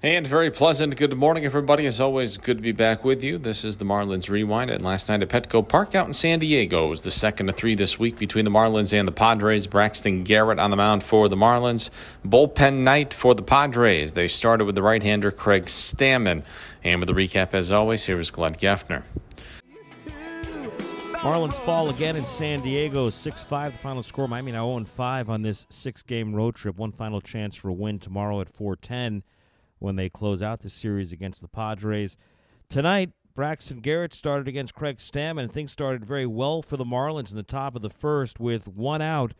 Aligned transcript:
And 0.00 0.28
very 0.28 0.52
pleasant 0.52 0.94
good 0.94 1.16
morning, 1.16 1.44
everybody. 1.44 1.84
As 1.84 2.00
always, 2.00 2.38
good 2.38 2.58
to 2.58 2.62
be 2.62 2.70
back 2.70 3.04
with 3.04 3.24
you. 3.24 3.36
This 3.36 3.64
is 3.64 3.78
the 3.78 3.84
Marlins 3.84 4.30
Rewind. 4.30 4.70
And 4.70 4.84
last 4.84 5.08
night 5.08 5.22
at 5.22 5.28
Petco 5.28 5.66
Park 5.66 5.96
out 5.96 6.06
in 6.06 6.12
San 6.12 6.38
Diego 6.38 6.86
was 6.86 7.02
the 7.02 7.10
second 7.10 7.48
of 7.48 7.56
three 7.56 7.74
this 7.74 7.98
week 7.98 8.16
between 8.16 8.44
the 8.44 8.50
Marlins 8.52 8.96
and 8.96 9.08
the 9.08 9.12
Padres. 9.12 9.66
Braxton 9.66 10.22
Garrett 10.22 10.60
on 10.60 10.70
the 10.70 10.76
mound 10.76 11.02
for 11.02 11.28
the 11.28 11.34
Marlins. 11.34 11.90
Bullpen 12.24 12.84
night 12.84 13.12
for 13.12 13.34
the 13.34 13.42
Padres. 13.42 14.12
They 14.12 14.28
started 14.28 14.66
with 14.66 14.76
the 14.76 14.84
right 14.84 15.02
hander 15.02 15.32
Craig 15.32 15.64
Stammen. 15.64 16.44
And 16.84 17.00
with 17.00 17.08
the 17.08 17.12
recap, 17.12 17.52
as 17.52 17.72
always, 17.72 18.06
here 18.06 18.20
is 18.20 18.30
Glenn 18.30 18.54
Geffner. 18.54 19.02
Marlins 21.14 21.54
fall 21.54 21.90
again 21.90 22.14
in 22.14 22.24
San 22.24 22.60
Diego, 22.60 23.10
6 23.10 23.42
5, 23.42 23.72
the 23.72 23.78
final 23.78 24.04
score. 24.04 24.28
Miami 24.28 24.52
now 24.52 24.68
0 24.68 24.84
5 24.84 25.28
on 25.28 25.42
this 25.42 25.66
six 25.70 26.04
game 26.04 26.36
road 26.36 26.54
trip. 26.54 26.76
One 26.76 26.92
final 26.92 27.20
chance 27.20 27.56
for 27.56 27.68
a 27.70 27.72
win 27.72 27.98
tomorrow 27.98 28.40
at 28.40 28.48
410 28.48 29.24
when 29.78 29.96
they 29.96 30.08
close 30.08 30.42
out 30.42 30.60
the 30.60 30.68
series 30.68 31.12
against 31.12 31.40
the 31.40 31.48
Padres. 31.48 32.16
Tonight, 32.68 33.10
Braxton 33.34 33.80
Garrett 33.80 34.14
started 34.14 34.48
against 34.48 34.74
Craig 34.74 34.96
Stammen, 34.96 35.44
and 35.44 35.52
things 35.52 35.70
started 35.70 36.04
very 36.04 36.26
well 36.26 36.60
for 36.60 36.76
the 36.76 36.84
Marlins 36.84 37.30
in 37.30 37.36
the 37.36 37.42
top 37.42 37.76
of 37.76 37.82
the 37.82 37.90
first 37.90 38.40
with 38.40 38.66
one 38.66 39.00
out. 39.00 39.32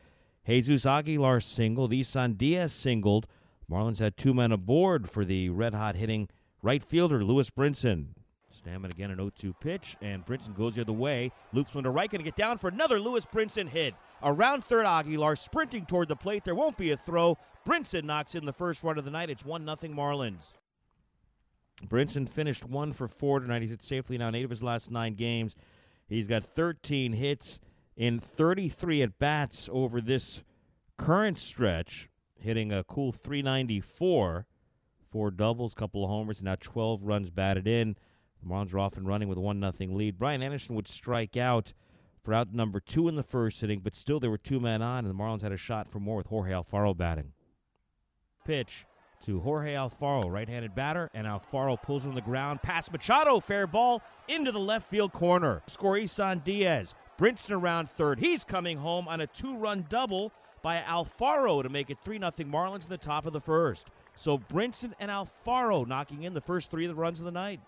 Jesus 0.47 0.87
Aguilar 0.87 1.41
singled, 1.41 1.93
Isan 1.93 2.35
Diaz 2.35 2.73
singled. 2.73 3.27
Marlins 3.71 3.99
had 3.99 4.17
two 4.17 4.33
men 4.33 4.53
aboard 4.53 5.11
for 5.11 5.25
the 5.25 5.51
red 5.51 5.75
hot 5.75 5.97
hitting 5.97 6.29
right 6.63 6.83
fielder, 6.83 7.23
Lewis 7.23 7.51
Brinson. 7.51 8.15
Stammen 8.53 8.91
again 8.91 9.11
an 9.11 9.19
0-2 9.19 9.55
pitch, 9.61 9.97
and 10.01 10.25
Brinson 10.25 10.55
goes 10.55 10.75
the 10.75 10.81
other 10.81 10.93
way. 10.93 11.31
Loops 11.53 11.75
one 11.75 11.85
to 11.85 11.91
right, 11.91 12.11
going 12.11 12.21
to 12.21 12.25
get 12.25 12.37
down 12.37 12.59
for 12.59 12.69
another 12.69 12.99
Lewis 12.99 13.27
Brinson 13.27 13.69
hit. 13.69 13.95
Around 14.23 14.65
third, 14.65 14.87
Aguilar 14.87 15.37
sprinting 15.37 15.85
toward 15.85 16.09
the 16.09 16.17
plate. 16.17 16.45
There 16.45 16.55
won't 16.55 16.77
be 16.77 16.91
a 16.91 16.97
throw. 16.97 17.37
Brinson 17.67 18.05
knocks 18.05 18.35
in 18.35 18.47
the 18.47 18.53
first 18.53 18.83
run 18.83 18.99
of 18.99 19.05
the 19.05 19.11
night. 19.11 19.31
It's 19.31 19.45
1 19.45 19.65
0 19.65 19.77
Marlins. 19.95 20.53
Brinson 21.87 22.29
finished 22.29 22.65
one 22.65 22.93
for 22.93 23.07
four 23.07 23.41
tonight. 23.41 23.61
He's 23.61 23.71
hit 23.71 23.83
safely 23.83 24.19
now 24.19 24.29
in 24.29 24.35
eight 24.35 24.45
of 24.45 24.51
his 24.51 24.63
last 24.63 24.91
nine 24.91 25.15
games. 25.15 25.55
He's 26.09 26.27
got 26.27 26.45
13 26.45 27.13
hits 27.13 27.59
in 27.97 28.19
33 28.19 29.03
at 29.03 29.19
bats 29.19 29.69
over 29.71 30.01
this 30.01 30.43
current 30.97 31.39
stretch, 31.39 32.09
hitting 32.35 32.73
a 32.73 32.83
cool 32.85 33.13
394, 33.13 34.47
four 35.11 35.31
doubles, 35.31 35.75
couple 35.75 36.05
of 36.05 36.11
homers, 36.11 36.39
and 36.39 36.47
now 36.47 36.57
12 36.61 37.03
runs 37.05 37.31
batted 37.31 37.67
in. 37.69 37.97
The 38.43 38.49
Marlins 38.49 38.73
are 38.75 38.79
off 38.79 38.97
and 38.97 39.07
running 39.07 39.29
with 39.29 39.39
a 39.39 39.41
1 39.41 39.61
0 39.61 39.93
lead. 39.93 40.19
Brian 40.19 40.43
Anderson 40.43 40.75
would 40.75 40.89
strike 40.89 41.37
out 41.37 41.73
for 42.23 42.35
out 42.35 42.53
number 42.53 42.81
two 42.81 43.09
in 43.09 43.17
the 43.17 43.23
first 43.23 43.63
inning, 43.63 43.81
but 43.81 43.95
still 43.95 44.21
there 44.21 44.31
were 44.31 44.39
two 44.39 44.61
men 44.61 44.83
on, 44.83 45.05
and 45.05 45.09
the 45.09 45.19
Marlins 45.19 45.43
had 45.43 45.53
a 45.53 45.57
shot 45.57 45.89
for 45.91 46.01
more 46.01 46.17
with 46.17 46.27
Jorge 46.27 46.53
Alfaro 46.53 46.97
batting. 46.97 47.33
Pitch 48.45 48.85
to 49.23 49.41
Jorge 49.41 49.75
Alfaro, 49.75 50.31
right 50.31 50.49
handed 50.49 50.75
batter, 50.75 51.11
and 51.15 51.27
Alfaro 51.27 51.81
pulls 51.81 52.07
on 52.07 52.15
the 52.15 52.21
ground 52.21 52.63
past 52.63 52.93
Machado, 52.93 53.41
fair 53.41 53.67
ball 53.67 54.03
into 54.29 54.53
the 54.53 54.61
left 54.61 54.89
field 54.89 55.13
corner. 55.13 55.63
Score 55.67 55.97
Isan 55.97 56.41
Diaz. 56.45 56.95
Brinson 57.19 57.51
around 57.51 57.91
third. 57.91 58.21
He's 58.21 58.45
coming 58.45 58.79
home 58.79 59.09
on 59.09 59.21
a 59.21 59.27
two 59.27 59.57
run 59.57 59.87
double 59.89 60.33
by 60.63 60.81
Alfaro 60.81 61.63
to 61.63 61.69
make 61.69 61.91
it 61.91 61.99
3 61.99 62.19
0 62.19 62.31
Marlins 62.49 62.85
in 62.85 62.91
the 62.91 62.97
top 62.97 63.27
of 63.27 63.33
the 63.33 63.41
first. 63.41 63.89
So 64.15 64.39
Brinson 64.39 64.93
and 65.01 65.11
Alfaro 65.11 65.87
knocking 65.87 66.23
in 66.23 66.35
the 66.35 66.41
first 66.41 66.71
three 66.71 66.85
of 66.85 66.95
the 66.95 67.01
runs 67.01 67.21
of 67.21 67.25
the 67.25 67.33
night. 67.33 67.61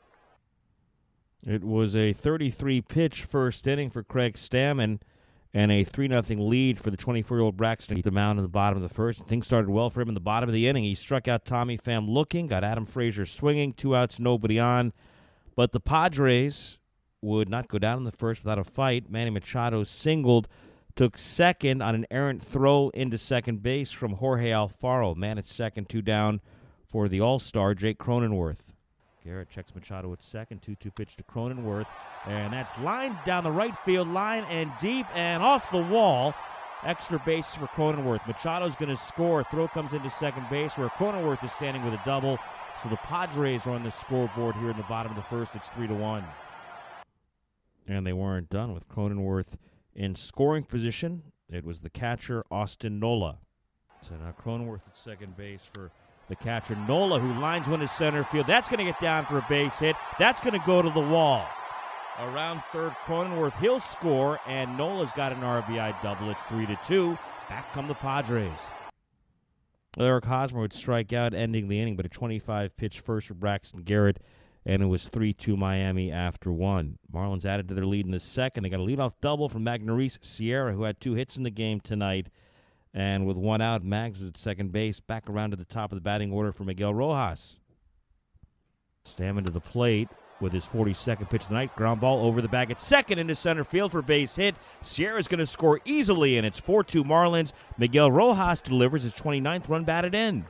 It 1.46 1.64
was 1.64 1.96
a 1.96 2.12
33 2.12 2.82
pitch 2.82 3.24
first 3.24 3.66
inning 3.66 3.90
for 3.90 4.02
Craig 4.02 4.34
Stammen 4.34 5.00
and 5.54 5.72
a 5.72 5.84
3 5.84 6.08
0 6.08 6.22
lead 6.38 6.78
for 6.78 6.90
the 6.90 6.96
24 6.96 7.36
year 7.38 7.44
old 7.44 7.56
Braxton 7.56 7.96
at 7.96 8.04
the 8.04 8.10
mound 8.10 8.38
in 8.38 8.42
the 8.42 8.48
bottom 8.48 8.76
of 8.76 8.88
the 8.88 8.94
first. 8.94 9.20
and 9.20 9.28
Things 9.28 9.46
started 9.46 9.70
well 9.70 9.90
for 9.90 10.00
him 10.00 10.08
in 10.08 10.14
the 10.14 10.20
bottom 10.20 10.48
of 10.48 10.52
the 10.52 10.68
inning. 10.68 10.84
He 10.84 10.94
struck 10.94 11.28
out 11.28 11.44
Tommy 11.44 11.78
Pham 11.78 12.08
looking, 12.08 12.46
got 12.46 12.62
Adam 12.62 12.84
Frazier 12.84 13.26
swinging, 13.26 13.72
two 13.72 13.96
outs, 13.96 14.20
nobody 14.20 14.60
on. 14.60 14.92
But 15.56 15.72
the 15.72 15.80
Padres 15.80 16.78
would 17.22 17.48
not 17.48 17.68
go 17.68 17.78
down 17.78 17.98
in 17.98 18.04
the 18.04 18.12
first 18.12 18.44
without 18.44 18.58
a 18.58 18.64
fight. 18.64 19.10
Manny 19.10 19.30
Machado 19.30 19.82
singled, 19.82 20.46
took 20.94 21.16
second 21.16 21.82
on 21.82 21.94
an 21.94 22.06
errant 22.10 22.42
throw 22.42 22.90
into 22.90 23.18
second 23.18 23.62
base 23.62 23.90
from 23.90 24.12
Jorge 24.12 24.50
Alfaro. 24.50 25.16
Man 25.16 25.38
at 25.38 25.46
second, 25.46 25.88
two 25.88 26.02
down 26.02 26.40
for 26.86 27.08
the 27.08 27.20
All 27.20 27.38
Star, 27.38 27.74
Jake 27.74 27.98
Cronenworth. 27.98 28.72
Garrett 29.30 29.48
checks 29.48 29.72
Machado 29.76 30.12
at 30.12 30.24
second. 30.24 30.60
2 30.60 30.74
2 30.74 30.90
pitch 30.90 31.14
to 31.14 31.22
Cronenworth. 31.22 31.86
And 32.26 32.52
that's 32.52 32.76
lined 32.80 33.16
down 33.24 33.44
the 33.44 33.50
right 33.52 33.78
field 33.78 34.08
line 34.08 34.42
and 34.50 34.72
deep 34.80 35.06
and 35.14 35.40
off 35.40 35.70
the 35.70 35.78
wall. 35.78 36.34
Extra 36.82 37.20
base 37.20 37.54
for 37.54 37.68
Cronenworth. 37.68 38.26
Machado's 38.26 38.74
going 38.74 38.88
to 38.88 38.96
score. 38.96 39.44
Throw 39.44 39.68
comes 39.68 39.92
into 39.92 40.10
second 40.10 40.48
base 40.50 40.76
where 40.76 40.88
Cronenworth 40.88 41.44
is 41.44 41.52
standing 41.52 41.84
with 41.84 41.94
a 41.94 42.00
double. 42.04 42.40
So 42.82 42.88
the 42.88 42.96
Padres 42.96 43.68
are 43.68 43.74
on 43.74 43.84
the 43.84 43.90
scoreboard 43.92 44.56
here 44.56 44.70
in 44.70 44.76
the 44.76 44.82
bottom 44.84 45.12
of 45.12 45.16
the 45.16 45.22
first. 45.22 45.54
It's 45.54 45.68
3 45.68 45.86
to 45.86 45.94
1. 45.94 46.24
And 47.86 48.04
they 48.04 48.12
weren't 48.12 48.50
done 48.50 48.74
with 48.74 48.88
Cronenworth 48.88 49.54
in 49.94 50.16
scoring 50.16 50.64
position. 50.64 51.22
It 51.48 51.64
was 51.64 51.78
the 51.80 51.90
catcher, 51.90 52.44
Austin 52.50 52.98
Nola. 52.98 53.38
So 54.00 54.16
now 54.16 54.34
Cronenworth 54.42 54.88
at 54.88 54.98
second 54.98 55.36
base 55.36 55.68
for 55.72 55.92
the 56.30 56.36
catcher, 56.36 56.76
Nola, 56.88 57.18
who 57.18 57.38
lines 57.40 57.68
one 57.68 57.80
to 57.80 57.88
center 57.88 58.24
field. 58.24 58.46
That's 58.46 58.68
going 58.68 58.78
to 58.78 58.84
get 58.84 59.00
down 59.00 59.26
for 59.26 59.38
a 59.38 59.46
base 59.48 59.78
hit. 59.78 59.96
That's 60.18 60.40
going 60.40 60.58
to 60.58 60.64
go 60.64 60.80
to 60.80 60.88
the 60.88 61.00
wall. 61.00 61.46
Around 62.20 62.62
third, 62.72 62.92
Cronenworth, 63.04 63.58
he'll 63.58 63.80
score, 63.80 64.38
and 64.46 64.78
Nola's 64.78 65.10
got 65.12 65.32
an 65.32 65.40
RBI 65.40 66.00
double. 66.02 66.30
It's 66.30 66.42
3 66.44 66.66
to 66.66 66.78
2. 66.86 67.18
Back 67.48 67.72
come 67.72 67.88
the 67.88 67.94
Padres. 67.94 68.58
Eric 69.98 70.24
Hosmer 70.24 70.60
would 70.60 70.72
strike 70.72 71.12
out, 71.12 71.34
ending 71.34 71.68
the 71.68 71.80
inning, 71.80 71.96
but 71.96 72.06
a 72.06 72.08
25 72.08 72.76
pitch 72.76 73.00
first 73.00 73.26
for 73.26 73.34
Braxton 73.34 73.82
Garrett, 73.82 74.22
and 74.64 74.82
it 74.82 74.86
was 74.86 75.08
3 75.08 75.32
2 75.32 75.56
Miami 75.56 76.12
after 76.12 76.52
one. 76.52 76.98
Marlins 77.12 77.44
added 77.44 77.66
to 77.68 77.74
their 77.74 77.86
lead 77.86 78.06
in 78.06 78.12
the 78.12 78.20
second. 78.20 78.62
They 78.62 78.70
got 78.70 78.80
a 78.80 78.84
leadoff 78.84 79.14
double 79.20 79.48
from 79.48 79.64
Magneuris 79.64 80.24
Sierra, 80.24 80.72
who 80.72 80.84
had 80.84 81.00
two 81.00 81.14
hits 81.14 81.36
in 81.36 81.42
the 81.42 81.50
game 81.50 81.80
tonight. 81.80 82.28
And 82.92 83.26
with 83.26 83.36
one 83.36 83.60
out, 83.60 83.84
Mags 83.84 84.20
was 84.20 84.30
at 84.30 84.36
second 84.36 84.72
base, 84.72 85.00
back 85.00 85.28
around 85.30 85.50
to 85.50 85.56
the 85.56 85.64
top 85.64 85.92
of 85.92 85.96
the 85.96 86.02
batting 86.02 86.32
order 86.32 86.52
for 86.52 86.64
Miguel 86.64 86.92
Rojas. 86.92 87.56
Stammen 89.04 89.44
to 89.46 89.52
the 89.52 89.60
plate 89.60 90.08
with 90.40 90.52
his 90.52 90.64
42nd 90.64 91.30
pitch 91.30 91.46
tonight. 91.46 91.74
Ground 91.76 92.00
ball 92.00 92.26
over 92.26 92.40
the 92.40 92.48
bag 92.48 92.70
at 92.70 92.80
second 92.80 93.18
into 93.18 93.34
center 93.34 93.64
field 93.64 93.92
for 93.92 94.02
base 94.02 94.36
hit. 94.36 94.56
Sierra's 94.80 95.28
going 95.28 95.38
to 95.38 95.46
score 95.46 95.80
easily, 95.84 96.36
and 96.36 96.46
it's 96.46 96.58
4 96.58 96.82
2 96.82 97.04
Marlins. 97.04 97.52
Miguel 97.78 98.10
Rojas 98.10 98.60
delivers 98.60 99.02
his 99.02 99.14
29th 99.14 99.68
run 99.68 99.84
batted 99.84 100.14
in. 100.14 100.46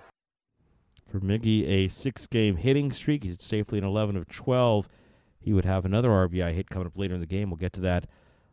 For 1.11 1.21
Miggy, 1.21 1.67
a 1.67 1.89
six 1.89 2.27
game 2.27 2.57
hitting 2.57 2.93
streak. 2.93 3.25
He's 3.25 3.43
safely 3.43 3.79
in 3.79 3.85
11 3.85 4.17
of 4.17 4.29
12. 4.29 4.89
He 5.41 5.53
would 5.53 5.65
have 5.65 5.85
another 5.85 6.09
RBI 6.11 6.53
hit 6.55 6.71
coming 6.71 6.87
up 6.87 6.97
later 6.97 7.15
in 7.15 7.21
the 7.21 7.27
game. 7.27 7.51
We'll 7.51 7.57
get 7.57 7.73
to 7.75 7.81
that 7.81 8.07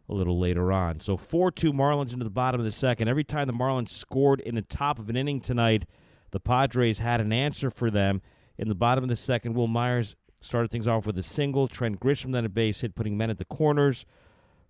a 0.09 0.13
little 0.13 0.39
later 0.39 0.71
on. 0.71 0.99
So 0.99 1.17
4 1.17 1.51
2 1.51 1.73
Marlins 1.73 2.13
into 2.13 2.23
the 2.23 2.29
bottom 2.29 2.59
of 2.59 2.65
the 2.65 2.71
second. 2.71 3.07
Every 3.07 3.23
time 3.23 3.47
the 3.47 3.53
Marlins 3.53 3.89
scored 3.89 4.39
in 4.41 4.55
the 4.55 4.61
top 4.61 4.99
of 4.99 5.09
an 5.09 5.15
inning 5.15 5.41
tonight, 5.41 5.85
the 6.31 6.39
Padres 6.39 6.99
had 6.99 7.21
an 7.21 7.33
answer 7.33 7.69
for 7.69 7.89
them. 7.89 8.21
In 8.57 8.67
the 8.67 8.75
bottom 8.75 9.03
of 9.03 9.09
the 9.09 9.15
second, 9.15 9.53
Wil 9.53 9.67
Myers 9.67 10.15
started 10.39 10.71
things 10.71 10.87
off 10.87 11.05
with 11.05 11.17
a 11.17 11.23
single. 11.23 11.67
Trent 11.67 11.99
Grisham 11.99 12.31
then 12.31 12.45
a 12.45 12.49
base 12.49 12.81
hit, 12.81 12.95
putting 12.95 13.17
men 13.17 13.29
at 13.29 13.37
the 13.37 13.45
corners 13.45 14.05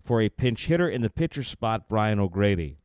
for 0.02 0.20
a 0.20 0.28
pinch 0.28 0.66
hitter 0.66 0.88
in 0.88 1.02
the 1.02 1.10
pitcher 1.10 1.42
spot, 1.42 1.88
Brian 1.88 2.18
O'Grady. 2.18 2.78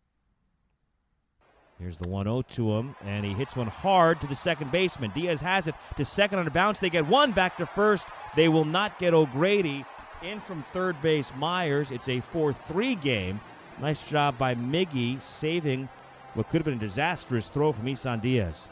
Here's 1.80 1.97
the 1.97 2.08
1 2.08 2.25
0 2.25 2.41
to 2.41 2.74
him, 2.74 2.96
and 3.03 3.25
he 3.25 3.34
hits 3.34 3.56
one 3.56 3.68
hard 3.68 4.22
to 4.22 4.28
the 4.28 4.35
second 4.35 4.72
baseman. 4.72 5.12
Diaz 5.14 5.41
has 5.41 5.68
it 5.68 5.75
to 5.97 6.06
second 6.06 6.40
on 6.40 6.47
a 6.47 6.52
bounce. 6.52 6.80
They 6.80 6.90
get 6.90 7.08
one 7.08 7.32
back 7.32 7.58
to 7.58 7.66
first. 7.66 8.08
They 8.35 8.47
will 8.47 8.66
not 8.66 9.00
get 9.00 9.14
O'Grady. 9.14 9.84
In 10.23 10.40
from 10.40 10.64
third 10.72 11.02
base, 11.02 11.34
Myers. 11.35 11.91
It's 11.91 12.08
a 12.08 12.22
4 12.22 12.53
3 12.53 12.96
game. 12.96 13.41
Nice 13.81 14.02
job 14.03 14.37
by 14.37 14.55
Miggy 14.55 15.20
saving 15.20 15.90
what 16.34 16.49
could 16.49 16.59
have 16.59 16.66
been 16.66 16.75
a 16.75 16.79
disastrous 16.79 17.49
throw 17.49 17.73
from 17.73 17.90
Isan 17.90 18.22
Diaz. 18.22 18.67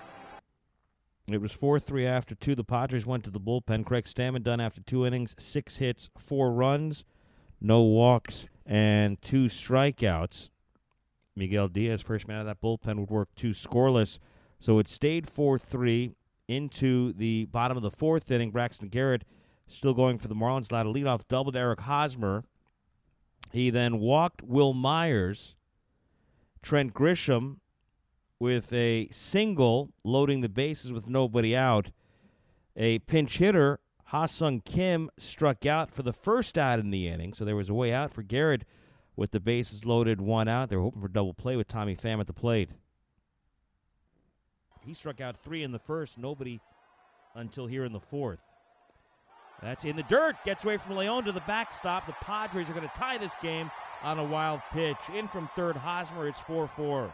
It 1.28 1.42
was 1.42 1.52
4 1.52 1.78
3 1.80 2.08
after 2.08 2.36
two. 2.36 2.56
The 2.56 2.64
Padres 2.64 3.06
went 3.06 3.26
to 3.26 3.30
the 3.30 3.40
bullpen. 3.40 3.86
Craig 3.86 4.06
Stammen 4.06 4.44
done 4.44 4.62
after 4.62 4.82
two 4.82 5.06
innings, 5.06 5.36
six 5.40 5.76
hits, 5.76 6.10
four 6.18 6.54
runs, 6.54 7.04
no 7.60 7.82
walks, 7.82 8.46
and 8.66 9.22
two 9.22 9.46
strikeouts. 9.46 10.50
Miguel 11.36 11.68
Diaz, 11.68 12.02
first 12.02 12.30
man 12.30 12.38
out 12.38 12.42
of 12.42 12.48
that 12.48 12.62
bullpen, 12.62 12.98
would 12.98 13.10
work 13.10 13.28
two 13.36 13.50
scoreless. 13.50 14.20
So 14.58 14.80
it 14.80 14.88
stayed 14.88 15.30
4 15.30 15.60
3 15.60 16.12
into 16.48 17.12
the 17.12 17.46
bottom 17.46 17.76
of 17.76 17.84
the 17.84 17.92
fourth 17.92 18.32
inning. 18.32 18.52
Braxton 18.52 18.88
Garrett 18.88 19.26
still 19.76 19.94
going 19.94 20.18
for 20.18 20.28
the 20.28 20.36
Marlins. 20.36 20.72
Allowed 20.72 20.88
a 20.88 20.94
leadoff 20.94 21.22
double 21.28 21.52
to 21.52 21.60
Eric 21.60 21.82
Hosmer. 21.82 22.44
He 23.52 23.70
then 23.70 24.00
walked 24.00 24.42
Wil 24.42 24.74
Myers. 24.74 25.56
Trent 26.62 26.94
Grisham 26.94 27.58
with 28.40 28.72
a 28.74 29.08
single, 29.12 29.90
loading 30.04 30.42
the 30.42 30.50
bases 30.50 30.92
with 30.92 31.08
nobody 31.08 31.56
out. 31.56 31.92
A 32.76 33.00
pinch 33.00 33.38
hitter, 33.38 33.80
Ha-Seong 34.06 34.64
Kim, 34.64 35.10
struck 35.18 35.66
out 35.66 35.92
for 35.92 36.04
the 36.04 36.14
first 36.14 36.58
out 36.58 36.80
in 36.80 36.92
the 36.92 37.08
inning, 37.08 37.34
so 37.34 37.46
there 37.46 37.56
was 37.56 37.70
a 37.70 37.74
way 37.74 37.94
out 37.94 38.12
for 38.12 38.24
Garrett 38.24 38.66
with 39.16 39.32
the 39.32 39.40
bases 39.40 39.86
loaded, 39.86 40.22
one 40.22 40.48
out. 40.48 40.70
They 40.70 40.76
were 40.76 40.84
hoping 40.84 41.02
for 41.02 41.08
double 41.08 41.34
play 41.34 41.56
with 41.56 41.68
Tommy 41.68 41.96
Pham 41.96 42.20
at 42.20 42.28
the 42.28 42.34
plate. 42.34 42.72
He 44.84 44.94
struck 44.94 45.22
out 45.22 45.38
three 45.38 45.64
in 45.64 45.72
the 45.72 45.80
first, 45.80 46.18
nobody 46.18 46.60
until 47.36 47.68
here 47.68 47.86
in 47.86 47.94
the 47.94 48.00
fourth. 48.00 48.40
That's 49.62 49.86
in 49.86 49.96
the 49.96 50.04
dirt. 50.04 50.36
Gets 50.44 50.64
away 50.64 50.78
from 50.78 50.96
Leon 50.96 51.26
to 51.26 51.32
the 51.32 51.42
backstop. 51.42 52.08
The 52.08 52.14
Padres 52.14 52.70
are 52.70 52.74
going 52.74 52.88
to 52.88 52.96
tie 52.96 53.18
this 53.18 53.36
game 53.42 53.70
on 54.04 54.18
a 54.18 54.24
wild 54.24 54.62
pitch. 54.72 54.98
In 55.16 55.28
from 55.28 55.50
third, 55.56 55.76
Hosmer. 55.76 56.28
It's 56.28 56.40
4 56.40 56.68
4. 56.68 57.14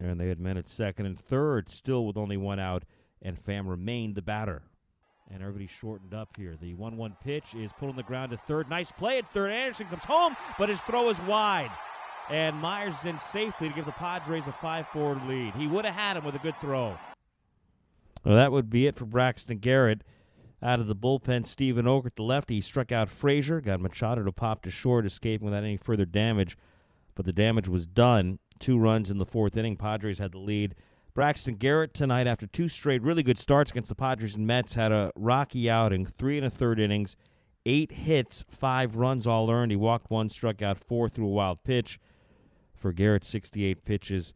And 0.00 0.20
they 0.20 0.28
had 0.28 0.40
men 0.40 0.56
at 0.56 0.68
second 0.68 1.06
and 1.06 1.18
third, 1.18 1.70
still 1.70 2.06
with 2.06 2.16
only 2.16 2.36
one 2.36 2.58
out, 2.58 2.84
and 3.22 3.36
Pham 3.40 3.68
remained 3.68 4.16
the 4.16 4.22
batter. 4.22 4.62
And 5.30 5.40
everybody 5.40 5.68
shortened 5.68 6.12
up 6.12 6.36
here. 6.36 6.56
The 6.60 6.74
1 6.74 6.96
1 6.96 7.16
pitch 7.22 7.54
is 7.54 7.72
put 7.72 7.88
on 7.88 7.96
the 7.96 8.02
ground 8.02 8.32
to 8.32 8.36
third. 8.36 8.68
Nice 8.68 8.90
play 8.90 9.18
at 9.18 9.28
third. 9.32 9.52
Anderson 9.52 9.86
comes 9.86 10.04
home, 10.04 10.36
but 10.58 10.68
his 10.68 10.80
throw 10.82 11.08
is 11.08 11.20
wide. 11.22 11.70
And 12.30 12.56
Myers 12.56 12.98
is 12.98 13.04
in 13.04 13.18
safely 13.18 13.68
to 13.68 13.74
give 13.74 13.86
the 13.86 13.92
Padres 13.92 14.48
a 14.48 14.52
5 14.52 14.88
4 14.88 15.20
lead. 15.28 15.54
He 15.54 15.68
would 15.68 15.84
have 15.84 15.94
had 15.94 16.16
him 16.16 16.24
with 16.24 16.34
a 16.34 16.40
good 16.40 16.56
throw. 16.60 16.98
Well, 18.24 18.34
that 18.36 18.52
would 18.52 18.70
be 18.70 18.86
it 18.86 18.96
for 18.96 19.04
Braxton 19.04 19.58
Garrett. 19.58 20.02
Out 20.62 20.78
of 20.78 20.86
the 20.86 20.94
bullpen, 20.94 21.44
Steven 21.44 21.86
Okert, 21.86 22.14
the 22.14 22.22
lefty, 22.22 22.54
he 22.54 22.60
struck 22.60 22.92
out 22.92 23.10
Frazier, 23.10 23.60
got 23.60 23.80
Machado 23.80 24.22
to 24.22 24.30
pop 24.30 24.62
to 24.62 24.70
short, 24.70 25.04
escaping 25.04 25.46
without 25.46 25.64
any 25.64 25.76
further 25.76 26.04
damage. 26.04 26.56
But 27.16 27.26
the 27.26 27.32
damage 27.32 27.68
was 27.68 27.84
done. 27.84 28.38
Two 28.60 28.78
runs 28.78 29.10
in 29.10 29.18
the 29.18 29.26
fourth 29.26 29.56
inning. 29.56 29.76
Padres 29.76 30.20
had 30.20 30.32
the 30.32 30.38
lead. 30.38 30.76
Braxton 31.14 31.56
Garrett 31.56 31.92
tonight, 31.92 32.28
after 32.28 32.46
two 32.46 32.68
straight 32.68 33.02
really 33.02 33.24
good 33.24 33.38
starts 33.38 33.72
against 33.72 33.88
the 33.88 33.96
Padres 33.96 34.36
and 34.36 34.46
Mets, 34.46 34.74
had 34.74 34.92
a 34.92 35.10
rocky 35.16 35.68
outing, 35.68 36.06
three 36.06 36.38
and 36.38 36.46
a 36.46 36.50
third 36.50 36.78
innings, 36.78 37.16
eight 37.66 37.90
hits, 37.90 38.44
five 38.48 38.96
runs 38.96 39.26
all 39.26 39.50
earned. 39.50 39.72
He 39.72 39.76
walked 39.76 40.10
one, 40.10 40.28
struck 40.30 40.62
out 40.62 40.78
four 40.78 41.08
through 41.08 41.26
a 41.26 41.30
wild 41.30 41.64
pitch. 41.64 41.98
For 42.74 42.92
Garrett, 42.92 43.24
68 43.24 43.84
pitches, 43.84 44.32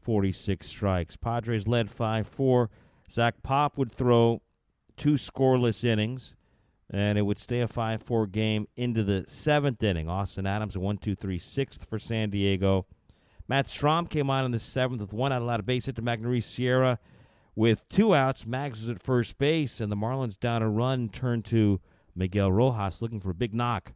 46 0.00 0.66
strikes. 0.66 1.16
Padres 1.16 1.66
led 1.66 1.90
5 1.90 2.26
4. 2.26 2.70
Zach 3.10 3.42
Pop 3.42 3.76
would 3.76 3.90
throw 3.90 4.40
two 5.00 5.14
scoreless 5.14 5.82
innings, 5.82 6.34
and 6.90 7.16
it 7.16 7.22
would 7.22 7.38
stay 7.38 7.60
a 7.60 7.66
5 7.66 8.02
4 8.02 8.26
game 8.26 8.68
into 8.76 9.02
the 9.02 9.24
seventh 9.26 9.82
inning. 9.82 10.10
Austin 10.10 10.46
Adams, 10.46 10.76
a 10.76 10.80
1 10.80 10.98
2 10.98 11.14
3 11.14 11.38
sixth 11.38 11.86
for 11.88 11.98
San 11.98 12.28
Diego. 12.28 12.86
Matt 13.48 13.66
Strahm 13.66 14.08
came 14.08 14.28
on 14.28 14.44
in 14.44 14.50
the 14.50 14.58
seventh 14.58 15.00
with 15.00 15.14
one 15.14 15.32
out, 15.32 15.40
allowed 15.40 15.60
a 15.60 15.64
base 15.64 15.86
hit 15.86 15.96
to 15.96 16.02
Magneuris 16.02 16.44
Sierra. 16.44 16.98
With 17.56 17.88
two 17.88 18.14
outs, 18.14 18.46
Mags 18.46 18.80
was 18.80 18.90
at 18.90 19.02
first 19.02 19.38
base, 19.38 19.80
and 19.80 19.90
the 19.90 19.96
Marlins 19.96 20.38
down 20.38 20.62
a 20.62 20.68
run 20.68 21.08
turned 21.08 21.46
to 21.46 21.80
Miguel 22.14 22.52
Rojas 22.52 23.00
looking 23.00 23.20
for 23.20 23.30
a 23.30 23.34
big 23.34 23.54
knock 23.54 23.94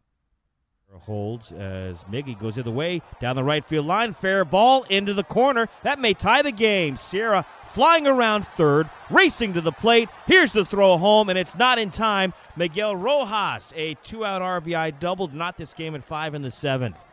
holds 1.01 1.53
as 1.53 2.05
Miggy 2.05 2.39
goes 2.39 2.55
the 2.55 2.63
other 2.63 2.71
way 2.71 3.03
down 3.21 3.37
the 3.37 3.45
right 3.45 3.65
field 3.65 3.87
line. 3.87 4.13
Fair 4.13 4.45
ball 4.45 4.85
into 4.85 5.15
the 5.15 5.25
corner. 5.25 5.69
That 5.83 5.99
may 5.99 6.15
tie 6.15 6.43
the 6.43 6.53
game. 6.53 6.97
Sierra 6.97 7.45
flying 7.67 8.07
around 8.07 8.47
third, 8.47 8.89
racing 9.11 9.55
to 9.55 9.61
the 9.61 9.73
plate. 9.73 10.09
Here's 10.27 10.53
the 10.53 10.65
throw 10.65 10.97
home, 10.97 11.29
and 11.29 11.39
it's 11.39 11.57
not 11.57 11.79
in 11.79 11.91
time. 11.91 12.33
Miguel 12.57 12.95
Rojas, 12.95 13.73
a 13.77 13.95
two 14.03 14.25
out 14.25 14.43
RBI 14.43 14.99
double, 15.01 15.29
not 15.29 15.57
this 15.57 15.73
game 15.73 15.95
at 15.95 16.05
five 16.05 16.35
in 16.35 16.43
the 16.43 16.51
seventh. 16.51 17.05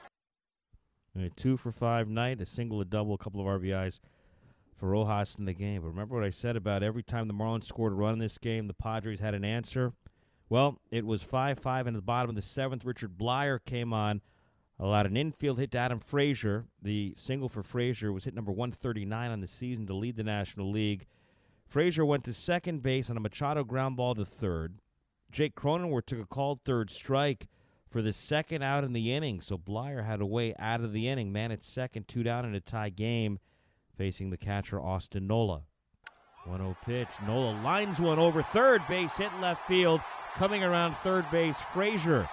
A 1.17 1.29
two 1.29 1.57
for 1.57 1.71
five 1.71 2.07
night, 2.07 2.39
a 2.39 2.45
single, 2.45 2.79
a 2.79 2.85
double, 2.85 3.15
a 3.15 3.17
couple 3.17 3.41
of 3.41 3.61
RBIs 3.61 3.99
for 4.77 4.89
Rojas 4.89 5.35
in 5.35 5.45
the 5.45 5.53
game. 5.53 5.81
But 5.81 5.89
remember 5.89 6.15
what 6.15 6.23
I 6.23 6.29
said 6.29 6.55
about 6.55 6.83
every 6.83 7.03
time 7.03 7.27
the 7.27 7.33
Marlins 7.33 7.65
scored 7.65 7.91
a 7.91 7.95
run 7.95 8.13
in 8.13 8.19
this 8.19 8.37
game, 8.37 8.67
the 8.67 8.73
Padres 8.73 9.19
had 9.19 9.33
an 9.33 9.43
answer. 9.43 9.93
Well, 10.51 10.81
it 10.91 11.05
was 11.05 11.23
5 11.23 11.59
5 11.59 11.87
into 11.87 11.99
the 11.99 12.05
bottom 12.05 12.29
of 12.29 12.35
the 12.35 12.41
seventh. 12.41 12.83
Richard 12.83 13.17
Bleier 13.17 13.57
came 13.63 13.93
on, 13.93 14.19
allowed 14.77 15.05
an 15.05 15.15
infield 15.15 15.59
hit 15.59 15.71
to 15.71 15.77
Adam 15.77 16.01
Frazier. 16.01 16.65
The 16.81 17.13
single 17.15 17.47
for 17.47 17.63
Frazier 17.63 18.11
was 18.11 18.25
hit 18.25 18.35
number 18.35 18.51
139 18.51 19.31
on 19.31 19.39
the 19.39 19.47
season 19.47 19.87
to 19.87 19.93
lead 19.93 20.17
the 20.17 20.25
National 20.25 20.69
League. 20.69 21.05
Frazier 21.65 22.03
went 22.03 22.25
to 22.25 22.33
second 22.33 22.83
base 22.83 23.09
on 23.09 23.15
a 23.15 23.21
Machado 23.21 23.63
ground 23.63 23.95
ball 23.95 24.13
to 24.13 24.25
third. 24.25 24.79
Jake 25.31 25.55
Cronenworth 25.55 26.07
took 26.07 26.19
a 26.19 26.25
called 26.25 26.59
third 26.65 26.89
strike 26.89 27.47
for 27.87 28.01
the 28.01 28.11
second 28.11 28.61
out 28.61 28.83
in 28.83 28.91
the 28.91 29.13
inning, 29.13 29.39
so 29.39 29.57
Bleier 29.57 30.05
had 30.05 30.19
a 30.19 30.25
way 30.25 30.53
out 30.59 30.81
of 30.81 30.91
the 30.91 31.07
inning. 31.07 31.31
Man 31.31 31.53
at 31.53 31.63
second, 31.63 32.09
two 32.09 32.23
down 32.23 32.43
in 32.43 32.53
a 32.55 32.59
tie 32.59 32.89
game, 32.89 33.39
facing 33.95 34.31
the 34.31 34.37
catcher 34.37 34.81
Austin 34.81 35.27
Nola. 35.27 35.61
1 36.43 36.57
0 36.59 36.75
pitch. 36.83 37.11
Nola 37.25 37.57
lines 37.61 38.01
one 38.01 38.19
over 38.19 38.41
third 38.41 38.81
base, 38.89 39.15
hit 39.15 39.31
left 39.39 39.65
field. 39.65 40.01
Coming 40.35 40.63
around 40.63 40.95
third 40.97 41.29
base, 41.29 41.59
Frazier. 41.59 42.27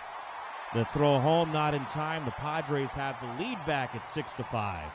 The 0.74 0.84
throw 0.84 1.18
home 1.18 1.52
not 1.52 1.74
in 1.74 1.84
time. 1.86 2.24
The 2.24 2.30
Padres 2.32 2.92
have 2.92 3.16
the 3.20 3.42
lead 3.42 3.58
back 3.66 3.94
at 3.94 4.06
six 4.06 4.34
to 4.34 4.44
five. 4.44 4.90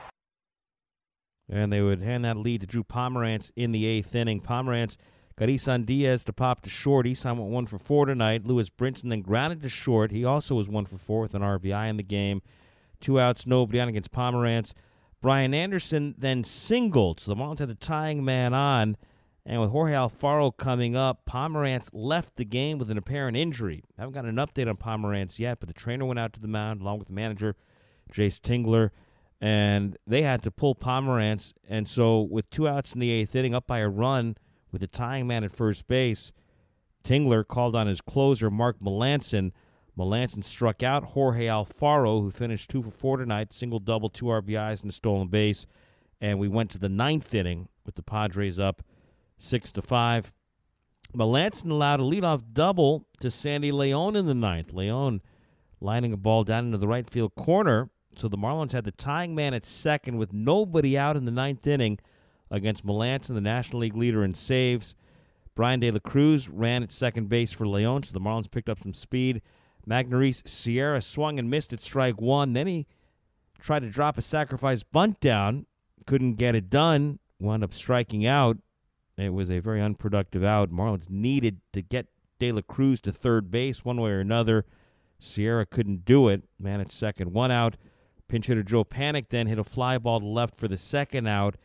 And 1.49 1.73
they 1.73 1.81
would 1.81 2.01
hand 2.01 2.23
that 2.25 2.37
lead 2.37 2.61
to 2.61 2.67
Drew 2.67 2.83
Pomeranz 2.83 3.51
in 3.55 3.71
the 3.71 3.85
eighth 3.85 4.15
inning. 4.15 4.39
Pomeranz 4.39 4.97
got 5.35 5.49
Isan 5.49 5.83
Diaz 5.83 6.23
to 6.25 6.33
pop 6.33 6.61
to 6.61 6.69
short. 6.69 7.05
Isan 7.07 7.37
went 7.37 7.51
one 7.51 7.65
for 7.65 7.77
four 7.77 8.05
tonight. 8.05 8.45
Lewis 8.45 8.69
Brinson 8.69 9.09
then 9.09 9.21
grounded 9.21 9.61
to 9.61 9.69
short. 9.69 10.11
He 10.11 10.23
also 10.23 10.55
was 10.55 10.69
one 10.69 10.85
for 10.85 10.97
four 10.97 11.21
with 11.21 11.33
an 11.33 11.41
RBI 11.41 11.89
in 11.89 11.97
the 11.97 12.03
game. 12.03 12.41
Two 13.01 13.19
outs, 13.19 13.45
nobody 13.45 13.79
on 13.79 13.89
against 13.89 14.11
Pomeranz. 14.11 14.73
Brian 15.21 15.53
Anderson 15.53 16.15
then 16.17 16.43
singled, 16.43 17.19
so 17.19 17.33
the 17.33 17.39
Marlins 17.39 17.59
had 17.59 17.69
the 17.69 17.75
tying 17.75 18.23
man 18.23 18.53
on. 18.53 18.95
And 19.45 19.59
with 19.59 19.71
Jorge 19.71 19.93
Alfaro 19.93 20.55
coming 20.55 20.95
up, 20.95 21.25
Pomeranz 21.25 21.89
left 21.91 22.37
the 22.37 22.45
game 22.45 22.77
with 22.77 22.89
an 22.89 22.97
apparent 22.97 23.35
injury. 23.35 23.83
I 23.97 24.01
haven't 24.01 24.13
got 24.13 24.25
an 24.25 24.37
update 24.37 24.69
on 24.69 24.77
Pomeranz 24.77 25.37
yet, 25.37 25.59
but 25.59 25.67
the 25.67 25.73
trainer 25.73 26.05
went 26.05 26.19
out 26.19 26.31
to 26.33 26.39
the 26.39 26.47
mound 26.47 26.81
along 26.81 26.99
with 26.99 27.09
the 27.09 27.13
manager, 27.13 27.55
Jayce 28.11 28.39
Tingler, 28.39 28.91
and 29.41 29.97
they 30.07 30.21
had 30.21 30.41
to 30.43 30.51
pull 30.51 30.75
Pomeranz. 30.75 31.53
And 31.67 31.87
so, 31.87 32.21
with 32.21 32.49
two 32.49 32.69
outs 32.69 32.93
in 32.93 33.01
the 33.01 33.09
eighth 33.11 33.35
inning, 33.35 33.53
up 33.53 33.67
by 33.67 33.79
a 33.79 33.89
run 33.89 34.37
with 34.71 34.79
the 34.79 34.87
tying 34.87 35.27
man 35.27 35.43
at 35.43 35.51
first 35.51 35.87
base, 35.87 36.31
Tingler 37.03 37.45
called 37.45 37.75
on 37.75 37.87
his 37.87 37.99
closer, 37.99 38.49
Mark 38.49 38.79
Melancon. 38.79 39.51
Melancon 39.97 40.43
struck 40.43 40.81
out 40.81 41.03
Jorge 41.03 41.47
Alfaro, 41.47 42.21
who 42.21 42.31
finished 42.31 42.69
two 42.69 42.81
for 42.81 42.89
four 42.89 43.17
tonight, 43.17 43.51
single 43.51 43.79
double, 43.79 44.09
two 44.09 44.25
RBIs, 44.25 44.81
and 44.81 44.89
a 44.89 44.93
stolen 44.93 45.27
base. 45.27 45.67
And 46.21 46.39
we 46.39 46.47
went 46.47 46.71
to 46.71 46.79
the 46.79 46.89
ninth 46.89 47.33
inning 47.33 47.67
with 47.85 47.95
the 47.95 48.01
Padres 48.01 48.57
up 48.57 48.81
six 49.37 49.71
to 49.73 49.81
five. 49.81 50.31
Melancon 51.15 51.69
allowed 51.69 51.99
a 51.99 52.03
leadoff 52.03 52.43
double 52.53 53.05
to 53.19 53.29
Sandy 53.29 53.71
Leon 53.71 54.15
in 54.15 54.25
the 54.25 54.33
ninth. 54.33 54.73
Leon 54.73 55.21
lining 55.79 56.13
a 56.13 56.17
ball 56.17 56.43
down 56.43 56.65
into 56.65 56.77
the 56.77 56.87
right 56.87 57.09
field 57.09 57.35
corner. 57.35 57.89
So 58.15 58.27
the 58.27 58.37
Marlins 58.37 58.71
had 58.71 58.83
the 58.83 58.91
tying 58.91 59.35
man 59.35 59.53
at 59.53 59.65
second 59.65 60.17
with 60.17 60.33
nobody 60.33 60.97
out 60.97 61.17
in 61.17 61.25
the 61.25 61.31
ninth 61.31 61.65
inning 61.65 61.99
against 62.49 62.85
Melancon, 62.85 63.33
the 63.33 63.41
National 63.41 63.81
League 63.81 63.95
leader 63.95 64.23
in 64.23 64.33
saves. 64.33 64.95
Bryan 65.55 65.79
De 65.79 65.91
La 65.91 65.99
Cruz 65.99 66.49
ran 66.49 66.83
at 66.83 66.91
second 66.91 67.29
base 67.29 67.51
for 67.51 67.67
Leon, 67.67 68.03
so 68.03 68.13
the 68.13 68.19
Marlins 68.19 68.49
picked 68.49 68.69
up 68.69 68.79
some 68.79 68.93
speed. 68.93 69.41
Magneuris 69.87 70.47
Sierra 70.47 71.01
swung 71.01 71.37
and 71.37 71.49
missed 71.49 71.73
at 71.73 71.81
strike 71.81 72.19
one. 72.19 72.53
Then 72.53 72.67
he 72.67 72.87
tried 73.59 73.81
to 73.81 73.89
drop 73.89 74.17
a 74.17 74.21
sacrifice 74.21 74.83
bunt 74.83 75.19
down, 75.19 75.65
couldn't 76.05 76.35
get 76.35 76.55
it 76.55 76.69
done, 76.69 77.19
wound 77.39 77.63
up 77.63 77.73
striking 77.73 78.25
out. 78.25 78.57
It 79.17 79.33
was 79.33 79.51
a 79.51 79.59
very 79.59 79.81
unproductive 79.81 80.43
out. 80.43 80.71
Marlins 80.71 81.09
needed 81.09 81.61
to 81.73 81.81
get 81.81 82.07
De 82.39 82.51
La 82.51 82.61
Cruz 82.61 82.99
to 83.01 83.11
third 83.11 83.51
base 83.51 83.85
one 83.85 84.01
way 84.01 84.11
or 84.11 84.19
another. 84.19 84.65
Sierra 85.19 85.65
couldn't 85.65 86.05
do 86.05 86.27
it. 86.27 86.43
Man 86.59 86.81
at 86.81 86.91
second, 86.91 87.31
one 87.31 87.51
out. 87.51 87.77
Pinch 88.27 88.47
hitter 88.47 88.63
Joe 88.63 88.83
Panik 88.83 89.29
then 89.29 89.47
hit 89.47 89.59
a 89.59 89.63
fly 89.63 89.97
ball 89.97 90.19
to 90.19 90.25
left 90.25 90.55
for 90.55 90.67
the 90.67 90.77
second 90.77 91.27
out. 91.27 91.55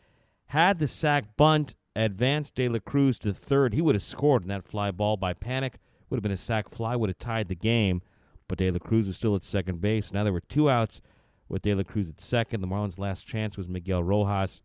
Had 0.47 0.79
the 0.79 0.87
sac 0.87 1.35
bunt, 1.37 1.75
advanced 1.95 2.55
De 2.55 2.69
La 2.69 2.79
Cruz 2.79 3.17
to 3.19 3.33
third. 3.33 3.73
He 3.73 3.81
would 3.81 3.95
have 3.95 4.03
scored 4.03 4.43
in 4.43 4.49
that 4.49 4.67
fly 4.67 4.91
ball 4.91 5.17
by 5.17 5.33
Panik. 5.33 5.75
Would 6.09 6.17
have 6.17 6.23
been 6.23 6.31
a 6.31 6.37
sac 6.37 6.69
fly, 6.69 6.95
would 6.95 7.09
have 7.09 7.17
tied 7.17 7.47
the 7.47 7.55
game. 7.55 8.01
But 8.47 8.57
De 8.59 8.69
La 8.71 8.79
Cruz 8.79 9.07
was 9.07 9.15
still 9.15 9.35
at 9.35 9.43
second 9.43 9.81
base. 9.81 10.13
Now 10.13 10.23
there 10.23 10.33
were 10.33 10.41
two 10.41 10.69
outs 10.69 11.01
with 11.47 11.63
De 11.63 11.73
La 11.73 11.83
Cruz 11.83 12.09
at 12.09 12.21
second. 12.21 12.61
The 12.61 12.67
Marlins' 12.67 12.99
last 12.99 13.27
chance 13.27 13.57
was 13.57 13.67
Miguel 13.67 14.03
Rojas. 14.03 14.61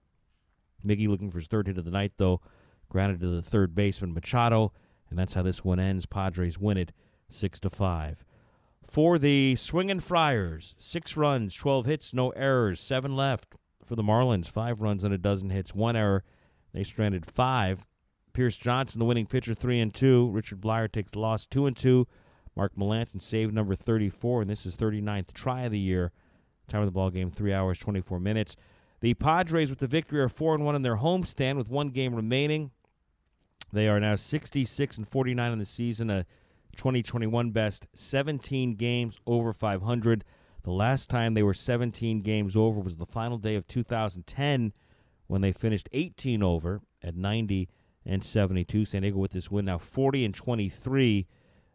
Miggy 0.85 1.09
looking 1.09 1.31
for 1.31 1.39
his 1.39 1.49
third 1.49 1.67
hit 1.67 1.79
of 1.79 1.85
the 1.85 1.91
night, 1.91 2.13
though 2.19 2.41
grounded 2.95 3.19
to 3.19 3.27
the 3.27 3.43
third 3.43 3.75
baseman 3.75 4.15
Machado, 4.15 4.73
and 5.11 5.19
that's 5.19 5.35
how 5.35 5.43
this 5.43 5.65
one 5.65 5.81
ends. 5.81 6.07
Padres 6.07 6.61
win 6.61 6.79
it 6.79 6.93
six 7.29 7.59
to 7.59 7.69
five. 7.69 8.25
For 8.89 9.19
the 9.19 9.57
Swinging 9.57 9.99
Friars, 9.99 10.77
six 10.79 11.17
runs, 11.17 11.57
twelve 11.57 11.87
hits, 11.87 12.15
no 12.15 12.31
errors, 12.31 12.79
seven 12.79 13.17
left. 13.17 13.57
For 13.85 13.97
the 13.97 14.05
Marlins, 14.05 14.49
five 14.49 14.81
runs 14.81 15.03
and 15.03 15.13
a 15.13 15.19
dozen 15.19 15.51
hits, 15.51 15.75
one 15.75 15.97
error. 15.97 16.23
They 16.73 16.85
stranded 16.85 17.27
five. 17.27 17.85
Pierce 18.33 18.57
Johnson, 18.57 19.01
the 19.01 19.05
winning 19.05 19.27
pitcher, 19.27 19.57
three 19.57 19.81
and 19.81 19.93
two. 19.93 20.31
Richard 20.31 20.61
Bleier 20.61 20.91
takes 20.91 21.11
the 21.11 21.19
loss, 21.19 21.47
two 21.47 21.67
and 21.67 21.77
two. 21.77 22.07
Mark 22.55 22.77
Melancon 22.77 23.21
save 23.21 23.53
number 23.53 23.75
34, 23.75 24.43
and 24.43 24.51
this 24.51 24.65
is 24.65 24.77
39th 24.77 25.33
try 25.35 25.63
of 25.63 25.73
the 25.73 25.81
year. 25.81 26.13
Time 26.69 26.83
of 26.83 26.87
the 26.87 26.93
ball 26.93 27.11
game, 27.11 27.29
three 27.29 27.53
hours, 27.53 27.81
24 27.81 28.21
minutes. 28.21 28.55
The 29.01 29.15
Padres 29.15 29.69
with 29.69 29.81
the 29.81 29.89
victory 29.89 30.21
are 30.21 30.29
four 30.29 30.55
and 30.55 30.65
one 30.65 30.77
in 30.77 30.83
their 30.83 30.99
homestand 30.99 31.57
with 31.57 31.71
one 31.71 31.89
game 31.89 32.15
remaining. 32.15 32.71
They 33.75 33.89
are 33.89 33.99
now 33.99 34.15
66 34.15 34.99
and 34.99 35.09
49 35.09 35.53
in 35.53 35.59
the 35.59 35.65
season, 35.65 36.09
a 36.09 36.25
2021 36.77 37.51
best, 37.51 37.89
17 37.95 38.77
games 38.77 39.19
over 39.27 39.53
500. 39.53 40.25
The 40.63 40.71
last 40.71 41.11
time 41.11 41.35
they 41.35 41.43
were 41.43 41.55
17 41.55 42.21
games 42.21 42.55
over 42.55 42.79
was 42.79 42.97
the 42.97 43.05
final 43.05 43.37
day 43.37 43.57
of 43.57 43.67
2010 43.67 44.73
when 45.27 45.41
they 45.41 45.53
finished 45.53 45.89
18 45.93 46.43
over 46.43 46.83
at 47.03 47.17
90 47.17 47.69
and 48.07 48.25
72. 48.25 48.85
San 48.85 49.03
Diego 49.03 49.19
with 49.19 49.33
this 49.33 49.51
win 49.51 49.65
now 49.65 49.79
40 49.79 50.25
and 50.25 50.35
23 50.35 51.27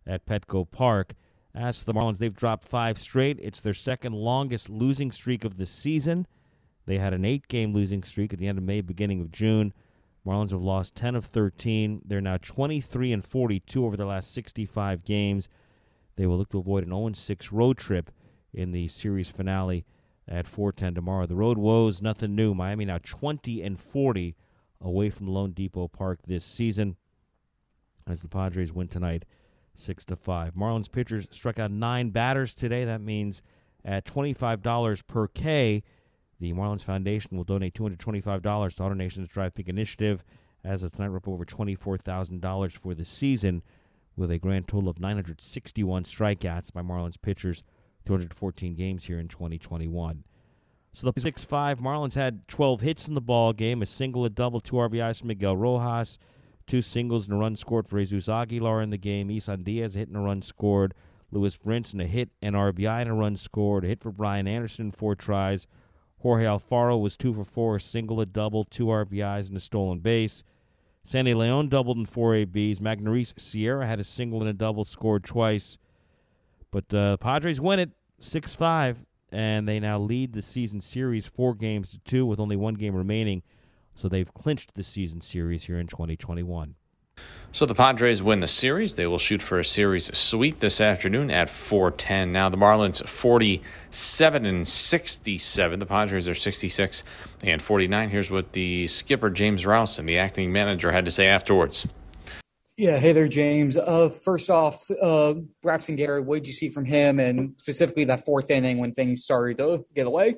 at 0.08 0.26
Petco 0.26 0.70
Park. 0.70 1.14
As 1.54 1.80
for 1.80 1.86
the 1.86 1.94
Marlins, 1.94 2.20
they've 2.20 2.34
dropped 2.34 2.64
five 2.64 2.98
straight. 2.98 3.40
It's 3.42 3.60
their 3.60 3.74
second 3.74 4.14
longest 4.14 4.70
losing 4.70 5.12
streak 5.12 5.44
of 5.44 5.58
the 5.58 5.66
season. 5.66 6.28
They 6.86 6.98
had 6.98 7.14
an 7.14 7.26
eight 7.26 7.48
game 7.48 7.74
losing 7.74 8.04
streak 8.04 8.32
at 8.32 8.40
the 8.40 8.48
end 8.48 8.58
of 8.58 8.64
May, 8.64 8.82
beginning 8.82 9.20
of 9.20 9.32
June. 9.32 9.74
Marlins 10.30 10.52
have 10.52 10.62
lost 10.62 10.94
10 10.94 11.16
of 11.16 11.26
13. 11.26 12.04
They're 12.06 12.22
now 12.22 12.38
23 12.38 13.14
and 13.14 13.26
42 13.26 13.84
over 13.84 13.98
the 13.98 14.06
last 14.06 14.32
65 14.32 15.04
games. 15.04 15.50
They 16.18 16.28
will 16.28 16.38
look 16.38 16.50
to 16.50 16.60
avoid 16.60 16.86
an 16.86 16.92
0 16.92 17.14
6 17.14 17.52
road 17.52 17.80
trip 17.80 18.12
in 18.54 18.72
the 18.72 18.88
series 18.90 19.28
finale 19.28 19.86
at 20.28 20.48
410 20.48 20.94
tomorrow. 20.94 21.26
The 21.26 21.36
road 21.36 21.58
woes, 21.58 22.04
nothing 22.04 22.36
new. 22.36 22.54
Miami 22.54 22.86
now 22.86 23.00
20 23.04 23.64
and 23.64 23.80
40 23.80 24.36
away 24.80 25.10
from 25.10 25.28
loanDepot 25.28 25.92
Park 25.92 26.20
this 26.28 26.46
season 26.46 26.96
as 28.08 28.22
the 28.22 28.28
Padres 28.28 28.72
win 28.72 28.88
tonight 28.88 29.26
6 29.74 30.06
to 30.06 30.16
5. 30.16 30.54
Marlins 30.54 30.92
pitchers 30.92 31.28
struck 31.32 31.58
out 31.58 31.72
9 31.72 32.12
batters 32.12 32.54
today. 32.54 32.86
That 32.86 33.02
means 33.02 33.42
at 33.84 34.06
$25 34.06 35.08
per 35.08 35.28
K, 35.28 35.82
the 36.40 36.54
Marlins 36.54 36.84
Foundation 36.84 37.36
will 37.36 37.44
donate 37.44 37.74
$225 37.74 38.22
to 38.22 38.84
AutoNation's 38.84 39.28
Drive 39.28 39.54
Pink 39.56 39.68
Initiative. 39.68 40.24
As 40.64 40.84
of 40.84 40.92
tonight, 40.92 41.10
we're 41.10 41.18
up 41.18 41.28
over 41.28 41.46
$24,000 41.46 42.72
for 42.72 42.94
the 42.94 43.06
season 43.06 43.62
with 44.16 44.32
a 44.32 44.40
grand 44.40 44.68
total 44.68 44.90
of 44.90 45.00
961 45.00 46.04
strikeouts 46.04 46.74
by 46.74 46.82
Marlins 46.82 47.22
pitchers, 47.22 47.64
214 48.06 48.76
games 48.76 49.06
here 49.06 49.20
in 49.20 49.28
2021. 49.28 50.24
So 50.92 51.12
the 51.12 51.20
6 51.20 51.44
5 51.44 51.80
Marlins 51.80 52.16
had 52.16 52.48
12 52.48 52.82
hits 52.82 53.08
in 53.08 53.14
the 53.14 53.22
ball 53.22 53.54
game, 53.54 53.82
a 53.82 53.86
single, 53.86 54.26
a 54.26 54.30
double, 54.30 54.60
two 54.60 54.76
RBIs 54.76 55.20
from 55.20 55.28
Miguel 55.28 55.56
Rojas, 55.56 56.18
two 56.66 56.82
singles 56.82 57.28
and 57.28 57.36
a 57.36 57.40
run 57.40 57.56
scored 57.56 57.88
for 57.88 58.00
Jesus 58.00 58.28
Aguilar 58.28 58.82
in 58.82 58.90
the 58.90 58.98
game. 58.98 59.30
Isan 59.30 59.64
Diaz 59.64 59.96
a 59.96 60.00
hit 60.00 60.08
and 60.08 60.18
a 60.18 60.22
run 60.22 60.42
scored. 60.42 60.94
Lewis 61.32 61.58
Brinson 61.58 62.02
a 62.02 62.08
hit 62.08 62.30
and 62.42 62.56
RBI 62.56 63.02
and 63.02 63.10
a 63.10 63.14
run 63.14 63.36
scored. 63.36 63.86
A 63.86 63.88
hit 63.88 64.02
for 64.02 64.12
Brian 64.12 64.48
Anderson, 64.48 64.92
four 64.92 65.16
tries. 65.16 65.68
Jorge 66.20 66.46
Alfaro 66.46 67.00
was 67.00 67.16
two 67.16 67.34
for 67.34 67.46
four, 67.46 67.78
a 67.78 67.82
single, 67.82 68.20
a 68.22 68.26
double, 68.26 68.64
two 68.64 68.88
RBIs, 68.88 69.48
and 69.48 69.58
a 69.58 69.60
stolen 69.60 70.00
base. 70.00 70.44
Sandy 71.04 71.34
Leon 71.34 71.70
doubled 71.70 71.98
in 71.98 72.06
four 72.06 72.36
ABs. 72.36 72.80
Magneuris 72.80 73.34
Sierra 73.40 73.88
had 73.88 74.00
a 74.00 74.04
single 74.04 74.42
and 74.42 74.50
a 74.50 74.54
double, 74.54 74.84
scored 74.86 75.24
twice. 75.24 75.78
But 76.72 76.94
uh, 76.94 77.18
Padres 77.18 77.62
win 77.62 77.80
it 77.80 77.92
6 78.20 78.56
5 78.56 79.06
and 79.32 79.68
they 79.68 79.80
now 79.80 80.00
lead 80.00 80.34
the 80.34 80.42
season 80.42 80.82
series 80.82 81.26
four 81.26 81.54
games 81.54 81.92
to 81.92 82.00
two 82.00 82.26
with 82.26 82.40
only 82.40 82.56
one 82.56 82.74
game 82.74 82.96
remaining. 82.96 83.44
So 83.96 84.08
they've 84.08 84.34
clinched 84.34 84.74
the 84.74 84.84
season 84.84 85.22
series 85.22 85.64
here 85.64 85.80
in 85.80 85.88
2021. 85.88 86.76
So 87.52 87.66
the 87.66 87.74
Padres 87.74 88.22
win 88.22 88.42
the 88.42 88.48
series. 88.48 88.96
They 88.96 89.08
will 89.08 89.18
shoot 89.18 89.42
for 89.42 89.60
a 89.60 89.66
series 89.66 90.16
sweep 90.16 90.60
this 90.60 90.80
afternoon 90.80 91.32
at 91.32 91.50
4:10. 91.50 92.32
Now 92.32 92.48
the 92.48 92.58
Marlins 92.58 93.04
47 93.06 94.46
and 94.46 94.68
67. 94.68 95.80
The 95.80 95.86
Padres 95.86 96.30
are 96.30 96.36
66 96.36 97.04
and 97.44 97.60
49. 97.62 98.10
Here's 98.12 98.30
what 98.30 98.54
the 98.54 98.86
skipper 98.86 99.32
James 99.32 99.66
Rowson, 99.66 100.06
the 100.06 100.20
acting 100.20 100.52
manager, 100.52 100.92
had 100.92 101.06
to 101.06 101.12
say 101.12 101.28
afterwards. 101.28 101.88
Yeah, 102.78 102.98
hey 102.98 103.12
there, 103.12 103.28
James. 103.28 103.76
Uh, 103.76 104.08
first 104.08 104.50
off, 104.50 104.90
uh, 105.02 105.34
Braxton 105.62 105.98
Garrett, 105.98 106.26
what 106.26 106.36
did 106.36 106.48
you 106.48 106.54
see 106.54 106.70
from 106.70 106.86
him, 106.86 107.20
and 107.20 107.56
specifically 107.58 108.06
that 108.06 108.24
fourth 108.24 108.50
inning 108.52 108.78
when 108.78 108.94
things 108.94 109.24
started 109.24 109.58
to 109.58 109.86
get 109.96 110.08
away? 110.08 110.36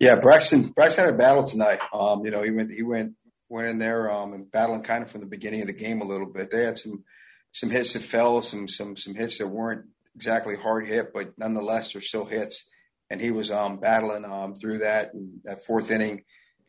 Yeah, 0.00 0.16
Braxton. 0.16 0.70
Braxton 0.70 1.04
had 1.04 1.14
a 1.14 1.16
battle 1.16 1.44
tonight. 1.44 1.78
Um, 1.92 2.24
you 2.24 2.30
know, 2.30 2.42
he 2.42 2.50
went 2.50 2.70
he 2.70 2.82
went 2.82 3.12
went 3.54 3.68
in 3.68 3.78
there 3.78 4.10
um, 4.10 4.32
and 4.32 4.50
battling 4.50 4.82
kind 4.82 5.04
of 5.04 5.10
from 5.10 5.20
the 5.20 5.28
beginning 5.28 5.60
of 5.60 5.68
the 5.68 5.72
game 5.72 6.00
a 6.00 6.04
little 6.04 6.26
bit. 6.26 6.50
They 6.50 6.64
had 6.64 6.76
some 6.76 7.04
some 7.52 7.70
hits 7.70 7.92
that 7.92 8.02
fell, 8.02 8.42
some 8.42 8.66
some 8.66 8.96
some 8.96 9.14
hits 9.14 9.38
that 9.38 9.46
weren't 9.46 9.86
exactly 10.16 10.56
hard 10.56 10.88
hit, 10.88 11.12
but 11.14 11.38
nonetheless 11.38 11.92
they're 11.92 12.02
still 12.02 12.24
hits. 12.24 12.68
And 13.10 13.20
he 13.20 13.30
was 13.30 13.52
um, 13.52 13.78
battling 13.78 14.24
um, 14.24 14.54
through 14.54 14.78
that. 14.78 15.14
And 15.14 15.40
that 15.44 15.64
fourth 15.64 15.92
inning, 15.92 16.24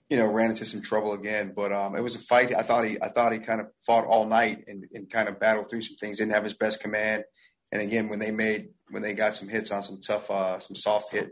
you 0.10 0.18
know, 0.18 0.28
ran 0.28 0.52
into 0.52 0.66
some 0.66 0.84
trouble 0.84 1.14
again. 1.14 1.54
But 1.56 1.72
um, 1.72 1.96
it 1.96 2.04
was 2.04 2.16
a 2.16 2.20
fight. 2.20 2.54
I 2.54 2.62
thought 2.62 2.86
he, 2.86 3.02
I 3.02 3.08
thought 3.08 3.34
he 3.34 3.40
kind 3.40 3.62
of 3.62 3.68
fought 3.88 4.06
all 4.06 4.28
night 4.28 4.66
and, 4.68 4.86
and 4.94 5.10
kind 5.10 5.28
of 5.28 5.40
battled 5.40 5.70
through 5.70 5.82
some 5.82 5.98
things. 6.00 6.20
Didn't 6.20 6.34
have 6.34 6.44
his 6.44 6.54
best 6.54 6.82
command. 6.82 7.24
And 7.72 7.82
again, 7.82 8.10
when 8.10 8.20
they 8.20 8.32
made, 8.32 8.68
when 8.92 9.02
they 9.02 9.16
got 9.16 9.36
some 9.36 9.50
hits 9.50 9.72
on 9.72 9.82
some 9.82 10.02
tough, 10.06 10.30
uh, 10.30 10.60
some 10.60 10.76
soft 10.76 11.12
hit 11.12 11.32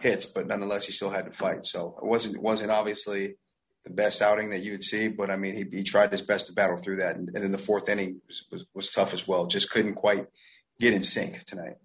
hits, 0.00 0.26
but 0.26 0.48
nonetheless, 0.48 0.86
he 0.86 0.92
still 0.92 1.10
had 1.10 1.26
to 1.26 1.32
fight. 1.32 1.64
So 1.64 1.96
it 2.02 2.06
wasn't, 2.06 2.36
it 2.36 2.42
wasn't 2.42 2.72
obviously 2.72 3.36
the 3.84 3.90
best 3.90 4.20
outing 4.20 4.50
that 4.50 4.60
you 4.60 4.72
would 4.72 4.84
see, 4.84 5.08
but 5.08 5.30
I 5.30 5.36
mean, 5.36 5.54
he, 5.54 5.78
he 5.78 5.82
tried 5.82 6.12
his 6.12 6.22
best 6.22 6.46
to 6.46 6.52
battle 6.52 6.76
through 6.76 6.96
that. 6.96 7.16
And, 7.16 7.30
and 7.34 7.42
then 7.42 7.50
the 7.50 7.58
fourth 7.58 7.88
inning 7.88 8.20
was, 8.26 8.46
was, 8.50 8.64
was 8.74 8.90
tough 8.90 9.14
as 9.14 9.26
well. 9.26 9.46
Just 9.46 9.70
couldn't 9.70 9.94
quite 9.94 10.26
get 10.78 10.92
in 10.92 11.02
sync 11.02 11.44
tonight. 11.44 11.76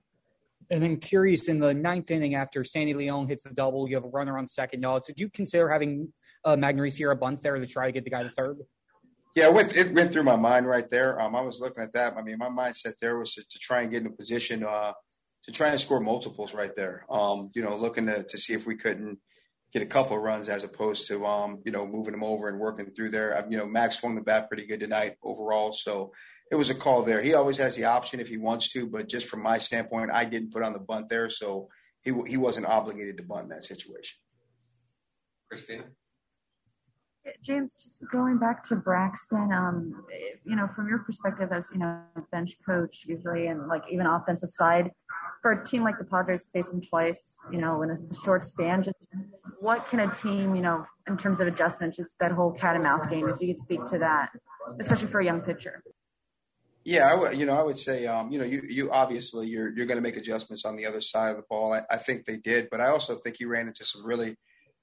And 0.70 0.82
then 0.82 0.98
curious 0.98 1.48
in 1.48 1.60
the 1.60 1.74
ninth 1.74 2.12
inning 2.12 2.36
after 2.36 2.64
Sandy 2.64 2.94
Leon 2.94 3.28
hits 3.28 3.44
the 3.44 3.52
double, 3.52 3.88
you 3.88 3.96
have 3.96 4.04
a 4.04 4.10
runner 4.10 4.38
on 4.38 4.48
second. 4.48 4.82
No, 4.82 5.00
did 5.00 5.20
you 5.20 5.30
consider 5.30 5.70
having 5.70 6.12
uh, 6.44 6.56
Magneuris 6.56 6.94
Sierra 6.94 7.16
bunt 7.16 7.42
there 7.42 7.58
to 7.58 7.68
try 7.68 7.86
to 7.86 7.92
get 7.92 8.04
the 8.04 8.10
guy 8.10 8.24
to 8.24 8.30
third? 8.30 8.58
Yeah, 9.36 9.48
it 9.48 9.54
went, 9.54 9.78
it 9.78 9.94
went 9.94 10.12
through 10.12 10.24
my 10.24 10.38
mind 10.38 10.66
right 10.66 10.90
there. 10.90 11.22
Um, 11.22 11.36
I 11.36 11.42
was 11.42 11.60
looking 11.60 11.84
at 11.84 11.94
that. 11.94 12.16
I 12.18 12.22
mean, 12.22 12.38
my 12.38 12.50
mindset 12.50 12.94
there 13.00 13.18
was 13.18 13.34
to, 13.36 13.42
to 13.42 13.60
try 13.60 13.82
and 13.82 13.92
get 13.92 14.02
in 14.02 14.08
a 14.08 14.12
position 14.12 14.64
uh, 14.64 14.94
to 15.44 15.52
try 15.52 15.70
and 15.70 15.80
score 15.80 16.00
multiples 16.00 16.54
right 16.54 16.76
there. 16.76 17.06
Um, 17.10 17.52
you 17.54 17.62
know, 17.62 17.76
looking 17.76 18.08
to, 18.08 18.24
to 18.24 18.38
see 18.38 18.54
if 18.54 18.66
we 18.66 18.76
couldn't 18.76 19.20
get 19.76 19.84
a 19.84 19.86
couple 19.86 20.16
of 20.16 20.24
runs 20.24 20.48
as 20.48 20.64
opposed 20.64 21.06
to 21.06 21.26
um, 21.26 21.62
you 21.66 21.72
know 21.72 21.86
moving 21.86 22.14
them 22.14 22.24
over 22.24 22.48
and 22.48 22.58
working 22.58 22.86
through 22.92 23.10
there. 23.10 23.46
You 23.50 23.58
know, 23.58 23.66
Mags 23.66 24.00
swung 24.00 24.16
the 24.16 24.22
bat 24.22 24.48
pretty 24.48 24.66
good 24.66 24.80
tonight 24.80 25.18
overall, 25.22 25.74
so 25.74 26.14
it 26.50 26.56
was 26.56 26.70
a 26.70 26.76
call 26.76 27.04
there. 27.04 27.22
He 27.22 27.34
always 27.34 27.58
has 27.58 27.76
the 27.76 27.84
option 27.84 28.22
if 28.22 28.30
he 28.30 28.38
wants 28.38 28.70
to, 28.70 28.88
but 28.88 29.10
just 29.10 29.28
from 29.28 29.44
my 29.44 29.58
standpoint, 29.58 30.12
I 30.14 30.24
didn't 30.24 30.54
put 30.54 30.64
on 30.64 30.72
the 30.72 30.80
bunt 30.80 31.10
there, 31.10 31.30
so 31.30 31.68
he 32.04 32.14
he 32.26 32.38
wasn't 32.38 32.68
obligated 32.68 33.18
to 33.18 33.24
bunt 33.24 33.44
in 33.44 33.50
that 33.50 33.66
situation. 33.66 34.18
Christina. 35.50 35.84
James, 37.44 37.80
just 37.84 38.04
going 38.12 38.38
back 38.38 38.64
to 38.66 38.76
Braxton, 38.76 39.52
um, 39.52 40.06
you 40.46 40.56
know, 40.56 40.70
from 40.76 40.88
your 40.88 41.00
perspective 41.00 41.50
as 41.52 41.68
you 41.74 41.80
know 41.80 42.00
bench 42.32 42.56
coach, 42.66 43.04
usually, 43.06 43.48
and 43.48 43.68
like 43.68 43.84
even 43.92 44.06
offensive 44.06 44.52
side, 44.52 44.92
for 45.46 45.52
a 45.52 45.64
team 45.64 45.84
like 45.84 46.00
the 46.00 46.04
Padres 46.04 46.46
to 46.46 46.52
face 46.52 46.72
him 46.72 46.82
twice, 46.82 47.38
you 47.52 47.60
know, 47.60 47.84
in 47.84 47.92
a 47.92 47.98
short 48.24 48.44
span, 48.44 48.82
just 48.82 49.08
what 49.66 49.88
can 49.88 50.00
a 50.00 50.14
team, 50.14 50.56
you 50.56 50.62
know, 50.62 50.86
in 51.08 51.18
terms 51.18 51.40
of 51.42 51.48
adjustment, 51.48 51.96
just 51.96 52.18
that 52.20 52.32
whole 52.32 52.52
cat 52.52 52.76
and 52.76 52.84
mouse 52.84 53.06
game, 53.08 53.28
if 53.28 53.42
you 53.42 53.48
could 53.48 53.58
speak 53.58 53.84
to 53.86 53.98
that, 54.00 54.30
especially 54.80 55.08
for 55.08 55.20
a 55.20 55.26
young 55.26 55.42
pitcher. 55.42 55.84
Yeah, 56.84 57.08
I 57.08 57.12
w- 57.12 57.36
you 57.36 57.46
know, 57.48 57.58
I 57.58 57.64
would 57.64 57.78
say, 57.78 58.06
um, 58.06 58.32
you 58.32 58.38
know, 58.38 58.46
you 58.46 58.62
you 58.70 58.92
obviously 58.92 59.48
you're 59.48 59.76
you're 59.76 59.88
going 59.88 59.98
to 59.98 60.04
make 60.04 60.18
adjustments 60.18 60.66
on 60.66 60.76
the 60.76 60.86
other 60.86 61.02
side 61.02 61.32
of 61.32 61.38
the 61.38 61.44
ball. 61.50 61.74
I, 61.74 61.82
I 61.90 61.98
think 61.98 62.26
they 62.26 62.38
did, 62.38 62.68
but 62.70 62.80
I 62.80 62.88
also 62.90 63.16
think 63.16 63.38
he 63.40 63.46
ran 63.46 63.68
into 63.68 63.84
some 63.84 64.06
really 64.06 64.36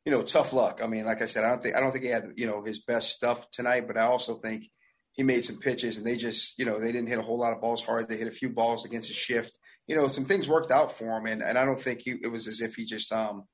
you 0.04 0.10
know, 0.10 0.22
tough 0.22 0.52
luck. 0.52 0.80
I 0.82 0.86
mean, 0.86 1.04
like 1.04 1.22
I 1.22 1.26
said, 1.26 1.44
I 1.44 1.50
don't 1.50 1.62
think 1.62 1.76
I 1.76 1.80
don't 1.80 1.92
think 1.92 2.04
he 2.04 2.10
had 2.10 2.32
you 2.36 2.46
know 2.46 2.62
his 2.62 2.80
best 2.80 3.10
stuff 3.10 3.48
tonight, 3.50 3.86
but 3.86 3.96
I 3.96 4.02
also 4.02 4.34
think 4.34 4.68
he 5.12 5.22
made 5.22 5.44
some 5.44 5.58
pitches 5.58 5.98
and 5.98 6.06
they 6.06 6.16
just 6.16 6.58
you 6.58 6.64
know 6.64 6.78
they 6.78 6.90
didn't 6.90 7.08
hit 7.08 7.18
a 7.18 7.22
whole 7.22 7.38
lot 7.38 7.52
of 7.52 7.60
balls 7.60 7.84
hard. 7.84 8.08
They 8.08 8.16
hit 8.16 8.28
a 8.28 8.32
few 8.32 8.50
balls 8.50 8.84
against 8.84 9.10
a 9.10 9.14
shift. 9.14 9.58
You 9.86 9.96
know, 9.96 10.08
some 10.08 10.24
things 10.24 10.48
worked 10.48 10.70
out 10.70 10.92
for 10.92 11.16
him, 11.18 11.26
and, 11.26 11.42
and 11.42 11.58
I 11.58 11.64
don't 11.64 11.80
think 11.80 12.02
he, 12.02 12.12
it 12.22 12.30
was 12.30 12.46
as 12.46 12.60
if 12.60 12.76
he 12.76 12.84
just 12.84 13.12
um, 13.12 13.44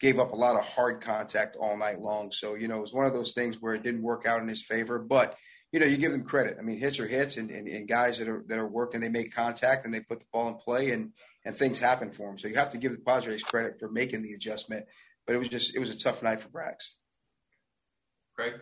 gave 0.00 0.18
up 0.18 0.32
a 0.32 0.36
lot 0.36 0.56
of 0.56 0.64
hard 0.64 1.00
contact 1.00 1.56
all 1.56 1.76
night 1.76 2.00
long. 2.00 2.30
So 2.32 2.54
you 2.54 2.68
know, 2.68 2.78
it 2.78 2.82
was 2.82 2.94
one 2.94 3.06
of 3.06 3.14
those 3.14 3.32
things 3.32 3.60
where 3.60 3.74
it 3.74 3.82
didn't 3.82 4.02
work 4.02 4.26
out 4.26 4.42
in 4.42 4.48
his 4.48 4.62
favor, 4.62 4.98
but. 4.98 5.36
You 5.70 5.80
know, 5.80 5.84
you 5.84 5.98
give 5.98 6.12
them 6.12 6.24
credit. 6.24 6.56
I 6.58 6.62
mean, 6.62 6.78
hits 6.78 6.98
are 6.98 7.06
hits, 7.06 7.36
and, 7.36 7.50
and, 7.50 7.68
and 7.68 7.86
guys 7.86 8.16
that 8.20 8.26
are 8.26 8.42
that 8.48 8.58
are 8.58 8.66
working, 8.66 9.02
they 9.02 9.10
make 9.10 9.34
contact 9.34 9.84
and 9.84 9.92
they 9.92 10.00
put 10.00 10.18
the 10.20 10.24
ball 10.32 10.48
in 10.48 10.54
play, 10.54 10.92
and 10.92 11.12
and 11.44 11.54
things 11.54 11.78
happen 11.78 12.10
for 12.10 12.26
them. 12.26 12.38
So 12.38 12.48
you 12.48 12.54
have 12.54 12.70
to 12.70 12.78
give 12.78 12.92
the 12.92 12.98
Padres 13.00 13.42
credit 13.42 13.78
for 13.78 13.90
making 13.90 14.22
the 14.22 14.32
adjustment 14.32 14.86
but 15.28 15.34
it 15.34 15.38
was 15.38 15.50
just 15.50 15.76
it 15.76 15.78
was 15.78 15.94
a 15.94 15.98
tough 15.98 16.22
night 16.22 16.40
for 16.40 16.48
Brax. 16.48 16.94
Craig. 18.34 18.54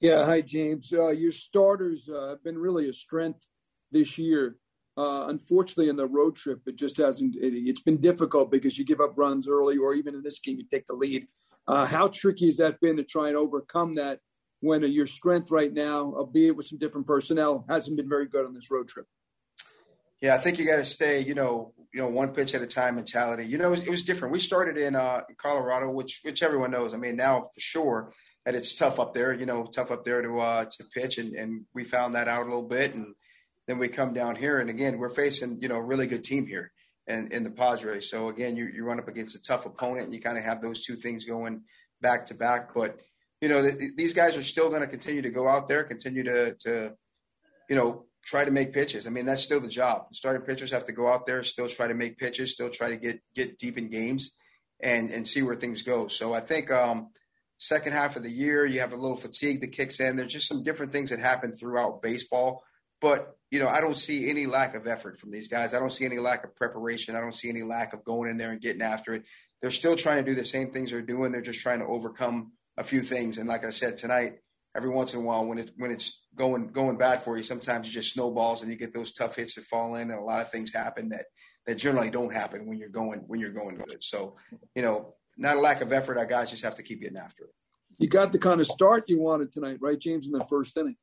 Yeah, 0.00 0.26
hi 0.26 0.40
James. 0.40 0.92
Uh, 0.92 1.10
your 1.10 1.30
starters 1.30 2.10
uh, 2.12 2.30
have 2.30 2.42
been 2.42 2.58
really 2.58 2.88
a 2.88 2.92
strength 2.92 3.46
this 3.92 4.18
year. 4.18 4.56
Uh, 4.96 5.26
unfortunately, 5.28 5.88
in 5.88 5.96
the 5.96 6.06
road 6.06 6.36
trip, 6.36 6.60
it 6.66 6.76
just 6.76 6.98
hasn't. 6.98 7.34
It, 7.36 7.66
has 7.66 7.80
been 7.80 8.00
difficult 8.00 8.50
because 8.50 8.78
you 8.78 8.84
give 8.84 9.00
up 9.00 9.12
runs 9.16 9.48
early, 9.48 9.78
or 9.78 9.94
even 9.94 10.14
in 10.14 10.22
this 10.22 10.40
game, 10.40 10.58
you 10.58 10.66
take 10.70 10.86
the 10.86 10.94
lead. 10.94 11.26
Uh, 11.66 11.86
how 11.86 12.08
tricky 12.08 12.46
has 12.46 12.58
that 12.58 12.80
been 12.80 12.96
to 12.96 13.04
try 13.04 13.28
and 13.28 13.36
overcome 13.36 13.94
that 13.94 14.20
when 14.60 14.82
your 14.92 15.06
strength 15.06 15.50
right 15.50 15.72
now, 15.72 16.12
albeit 16.14 16.56
with 16.56 16.66
some 16.66 16.78
different 16.78 17.06
personnel, 17.06 17.64
hasn't 17.68 17.96
been 17.96 18.08
very 18.08 18.26
good 18.26 18.44
on 18.44 18.52
this 18.52 18.70
road 18.70 18.88
trip? 18.88 19.06
Yeah, 20.20 20.34
I 20.34 20.38
think 20.38 20.58
you 20.58 20.66
got 20.66 20.76
to 20.76 20.84
stay, 20.84 21.20
you 21.20 21.34
know, 21.34 21.72
you 21.92 22.00
know, 22.00 22.08
one 22.08 22.28
pitch 22.28 22.54
at 22.54 22.62
a 22.62 22.66
time 22.66 22.94
mentality. 22.94 23.44
You 23.44 23.58
know, 23.58 23.66
it 23.66 23.70
was, 23.70 23.82
it 23.82 23.90
was 23.90 24.02
different. 24.02 24.32
We 24.32 24.38
started 24.38 24.76
in, 24.76 24.94
uh, 24.94 25.22
Colorado, 25.36 25.90
which 25.90 26.20
which 26.22 26.42
everyone 26.42 26.70
knows. 26.70 26.94
I 26.94 26.96
mean, 26.98 27.16
now 27.16 27.48
for 27.52 27.60
sure, 27.60 28.12
that 28.44 28.54
it's 28.54 28.76
tough 28.76 29.00
up 29.00 29.14
there, 29.14 29.32
you 29.32 29.46
know, 29.46 29.64
tough 29.64 29.90
up 29.90 30.04
there 30.04 30.22
to 30.22 30.38
uh, 30.38 30.64
to 30.64 30.84
pitch, 30.94 31.18
and, 31.18 31.34
and 31.34 31.64
we 31.74 31.84
found 31.84 32.14
that 32.14 32.28
out 32.28 32.42
a 32.42 32.44
little 32.44 32.62
bit, 32.62 32.94
and 32.94 33.14
then 33.66 33.78
we 33.78 33.88
come 33.88 34.12
down 34.12 34.36
here, 34.36 34.58
and 34.58 34.70
again, 34.70 34.98
we're 34.98 35.08
facing 35.08 35.60
you 35.60 35.68
know 35.68 35.76
a 35.76 35.82
really 35.82 36.06
good 36.06 36.24
team 36.24 36.46
here, 36.46 36.72
and 37.06 37.32
in 37.32 37.44
the 37.44 37.50
Padres. 37.50 38.10
So 38.10 38.28
again, 38.28 38.56
you 38.56 38.66
you 38.66 38.84
run 38.84 38.98
up 38.98 39.08
against 39.08 39.36
a 39.36 39.42
tough 39.42 39.66
opponent, 39.66 40.04
and 40.04 40.14
you 40.14 40.20
kind 40.20 40.38
of 40.38 40.44
have 40.44 40.60
those 40.60 40.82
two 40.82 40.96
things 40.96 41.24
going 41.24 41.62
back 42.00 42.26
to 42.26 42.34
back. 42.34 42.74
But 42.74 42.98
you 43.40 43.48
know, 43.48 43.62
th- 43.62 43.96
these 43.96 44.14
guys 44.14 44.36
are 44.36 44.42
still 44.42 44.68
going 44.68 44.82
to 44.82 44.86
continue 44.86 45.22
to 45.22 45.30
go 45.30 45.46
out 45.48 45.68
there, 45.68 45.84
continue 45.84 46.24
to 46.24 46.54
to 46.60 46.92
you 47.68 47.76
know 47.76 48.06
try 48.24 48.44
to 48.44 48.50
make 48.50 48.72
pitches. 48.72 49.06
I 49.06 49.10
mean, 49.10 49.26
that's 49.26 49.42
still 49.42 49.60
the 49.60 49.68
job. 49.68 50.06
Starting 50.12 50.42
pitchers 50.42 50.70
have 50.72 50.84
to 50.84 50.92
go 50.92 51.08
out 51.08 51.26
there, 51.26 51.42
still 51.42 51.68
try 51.68 51.88
to 51.88 51.94
make 51.94 52.18
pitches, 52.18 52.52
still 52.52 52.70
try 52.70 52.90
to 52.90 52.96
get 52.96 53.20
get 53.34 53.58
deep 53.58 53.78
in 53.78 53.88
games, 53.88 54.36
and 54.80 55.10
and 55.10 55.26
see 55.26 55.42
where 55.42 55.56
things 55.56 55.82
go. 55.82 56.08
So 56.08 56.32
I 56.32 56.40
think. 56.40 56.70
um 56.70 57.08
second 57.58 57.92
half 57.92 58.16
of 58.16 58.24
the 58.24 58.30
year. 58.30 58.66
You 58.66 58.80
have 58.80 58.92
a 58.92 58.96
little 58.96 59.16
fatigue 59.16 59.60
that 59.60 59.70
kicks 59.70 60.00
in. 60.00 60.16
There's 60.16 60.32
just 60.32 60.48
some 60.48 60.64
different 60.64 60.90
things 60.90 61.10
that 61.10 61.20
happen 61.20 61.52
throughout 61.52 62.02
baseball. 62.02 62.64
But, 63.00 63.36
you 63.52 63.58
know, 63.58 63.68
I 63.68 63.82
don't 63.82 63.98
see 63.98 64.30
any 64.30 64.46
lack 64.46 64.74
of 64.74 64.86
effort 64.86 65.18
from 65.18 65.30
these 65.30 65.46
guys. 65.46 65.74
I 65.74 65.78
don't 65.78 65.92
see 65.92 66.06
any 66.06 66.18
lack 66.18 66.42
of 66.42 66.56
preparation. 66.56 67.14
I 67.14 67.20
don't 67.20 67.34
see 67.34 67.50
any 67.50 67.62
lack 67.62 67.92
of 67.92 68.02
going 68.02 68.30
in 68.30 68.38
there 68.38 68.50
and 68.50 68.60
getting 68.60 68.80
after 68.80 69.12
it. 69.12 69.24
They're 69.60 69.70
still 69.70 69.94
trying 69.94 70.24
to 70.24 70.30
do 70.30 70.34
the 70.34 70.42
same 70.42 70.70
things 70.70 70.90
they're 70.90 71.02
doing. 71.02 71.32
They're 71.32 71.42
just 71.42 71.60
trying 71.60 71.80
to 71.80 71.86
overcome 71.86 72.52
a 72.78 72.82
few 72.82 73.02
things. 73.02 73.36
And 73.36 73.46
like 73.46 73.62
I 73.66 73.70
said 73.70 73.98
tonight, 73.98 74.38
every 74.74 74.88
once 74.88 75.12
in 75.12 75.20
a 75.20 75.22
while 75.22 75.44
when 75.44 75.58
it 75.58 75.70
when 75.76 75.90
it's 75.90 76.26
going 76.34 76.72
going 76.72 76.96
bad 76.96 77.22
for 77.22 77.36
you, 77.36 77.42
sometimes 77.42 77.86
it 77.86 77.90
just 77.90 78.14
snowballs 78.14 78.62
and 78.62 78.72
you 78.72 78.78
get 78.78 78.94
those 78.94 79.12
tough 79.12 79.36
hits 79.36 79.56
that 79.56 79.64
fall 79.64 79.96
in 79.96 80.10
and 80.10 80.18
a 80.18 80.24
lot 80.24 80.40
of 80.40 80.50
things 80.50 80.72
happen 80.72 81.10
that 81.10 81.26
that 81.66 81.76
generally 81.76 82.10
don't 82.10 82.32
happen 82.32 82.66
when 82.66 82.78
you're 82.78 82.88
going 82.88 83.22
when 83.26 83.38
you're 83.38 83.52
going 83.52 83.76
good. 83.76 84.02
So, 84.02 84.36
you 84.74 84.80
know, 84.80 85.14
not 85.36 85.56
a 85.58 85.60
lack 85.60 85.82
of 85.82 85.92
effort. 85.92 86.16
Our 86.16 86.24
guys 86.24 86.50
just 86.50 86.64
have 86.64 86.76
to 86.76 86.82
keep 86.82 87.02
getting 87.02 87.18
after 87.18 87.44
it. 87.44 87.50
You 87.98 88.08
got 88.08 88.32
the 88.32 88.38
kind 88.38 88.62
of 88.62 88.66
start 88.66 89.04
you 89.08 89.20
wanted 89.20 89.52
tonight, 89.52 89.76
right, 89.82 89.98
James, 89.98 90.26
in 90.26 90.32
the 90.32 90.44
first 90.44 90.74
inning? 90.78 90.96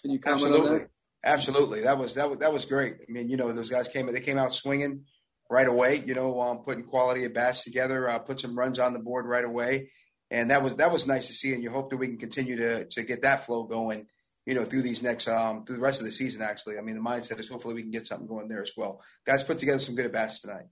Can 0.00 0.10
you 0.10 0.18
comment 0.18 0.46
Absolutely. 0.46 0.70
on 0.70 0.78
that? 0.78 0.88
Absolutely. 1.24 1.80
That 1.80 1.96
was 1.98 2.14
that 2.14 2.28
was 2.28 2.38
that 2.38 2.52
was 2.52 2.66
great. 2.66 2.96
I 3.08 3.10
mean, 3.10 3.30
you 3.30 3.38
know, 3.38 3.50
those 3.52 3.70
guys 3.70 3.88
came 3.88 4.06
they 4.06 4.20
came 4.20 4.36
out 4.36 4.52
swinging 4.52 5.04
right 5.50 5.66
away. 5.66 6.02
You 6.04 6.14
know, 6.14 6.40
um, 6.40 6.58
putting 6.58 6.84
quality 6.84 7.24
at 7.24 7.32
bats 7.32 7.64
together, 7.64 8.08
uh, 8.08 8.18
put 8.18 8.40
some 8.40 8.58
runs 8.58 8.78
on 8.78 8.92
the 8.92 8.98
board 8.98 9.24
right 9.24 9.44
away, 9.44 9.90
and 10.30 10.50
that 10.50 10.62
was 10.62 10.76
that 10.76 10.92
was 10.92 11.06
nice 11.06 11.26
to 11.28 11.32
see. 11.32 11.54
And 11.54 11.62
you 11.62 11.70
hope 11.70 11.90
that 11.90 11.96
we 11.96 12.08
can 12.08 12.18
continue 12.18 12.56
to 12.56 12.84
to 12.84 13.02
get 13.02 13.22
that 13.22 13.46
flow 13.46 13.64
going. 13.64 14.06
You 14.44 14.54
know, 14.54 14.64
through 14.64 14.82
these 14.82 15.02
next 15.02 15.26
um 15.26 15.64
through 15.64 15.76
the 15.76 15.82
rest 15.82 16.00
of 16.00 16.04
the 16.04 16.12
season. 16.12 16.42
Actually, 16.42 16.76
I 16.76 16.82
mean, 16.82 16.96
the 16.96 17.00
mindset 17.00 17.40
is 17.40 17.48
hopefully 17.48 17.74
we 17.74 17.80
can 17.80 17.90
get 17.90 18.06
something 18.06 18.28
going 18.28 18.48
there 18.48 18.62
as 18.62 18.72
well. 18.76 19.00
Guys 19.24 19.42
put 19.42 19.58
together 19.58 19.78
some 19.78 19.94
good 19.94 20.04
at 20.04 20.12
bats 20.12 20.40
tonight. 20.40 20.66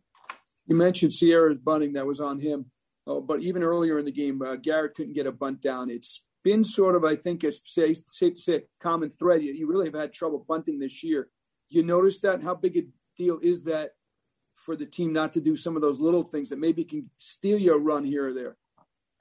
You 0.66 0.76
mentioned 0.76 1.14
Sierra's 1.14 1.58
bunting 1.58 1.94
that 1.94 2.06
was 2.06 2.20
on 2.20 2.38
him, 2.38 2.66
oh, 3.06 3.22
but 3.22 3.40
even 3.40 3.62
earlier 3.62 3.98
in 3.98 4.04
the 4.04 4.12
game, 4.12 4.42
uh, 4.42 4.56
Garrett 4.56 4.94
couldn't 4.94 5.14
get 5.14 5.26
a 5.26 5.32
bunt 5.32 5.62
down. 5.62 5.88
It's 5.88 6.22
been 6.44 6.64
sort 6.64 6.94
of, 6.94 7.04
I 7.04 7.16
think, 7.16 7.44
it's 7.44 7.60
safe, 7.72 7.98
safe 8.08 8.34
to 8.34 8.40
say, 8.40 8.54
a 8.56 8.62
common 8.80 9.10
thread. 9.10 9.42
You, 9.42 9.52
you 9.52 9.68
really 9.68 9.86
have 9.86 9.94
had 9.94 10.12
trouble 10.12 10.44
bunting 10.46 10.78
this 10.78 11.02
year. 11.02 11.28
You 11.68 11.82
notice 11.82 12.20
that? 12.20 12.42
How 12.42 12.54
big 12.54 12.76
a 12.76 12.82
deal 13.16 13.38
is 13.42 13.64
that 13.64 13.92
for 14.54 14.76
the 14.76 14.86
team 14.86 15.12
not 15.12 15.32
to 15.32 15.40
do 15.40 15.56
some 15.56 15.76
of 15.76 15.82
those 15.82 16.00
little 16.00 16.22
things 16.22 16.50
that 16.50 16.58
maybe 16.58 16.84
can 16.84 17.10
steal 17.18 17.58
you 17.58 17.74
a 17.74 17.78
run 17.78 18.04
here 18.04 18.28
or 18.28 18.32
there? 18.32 18.56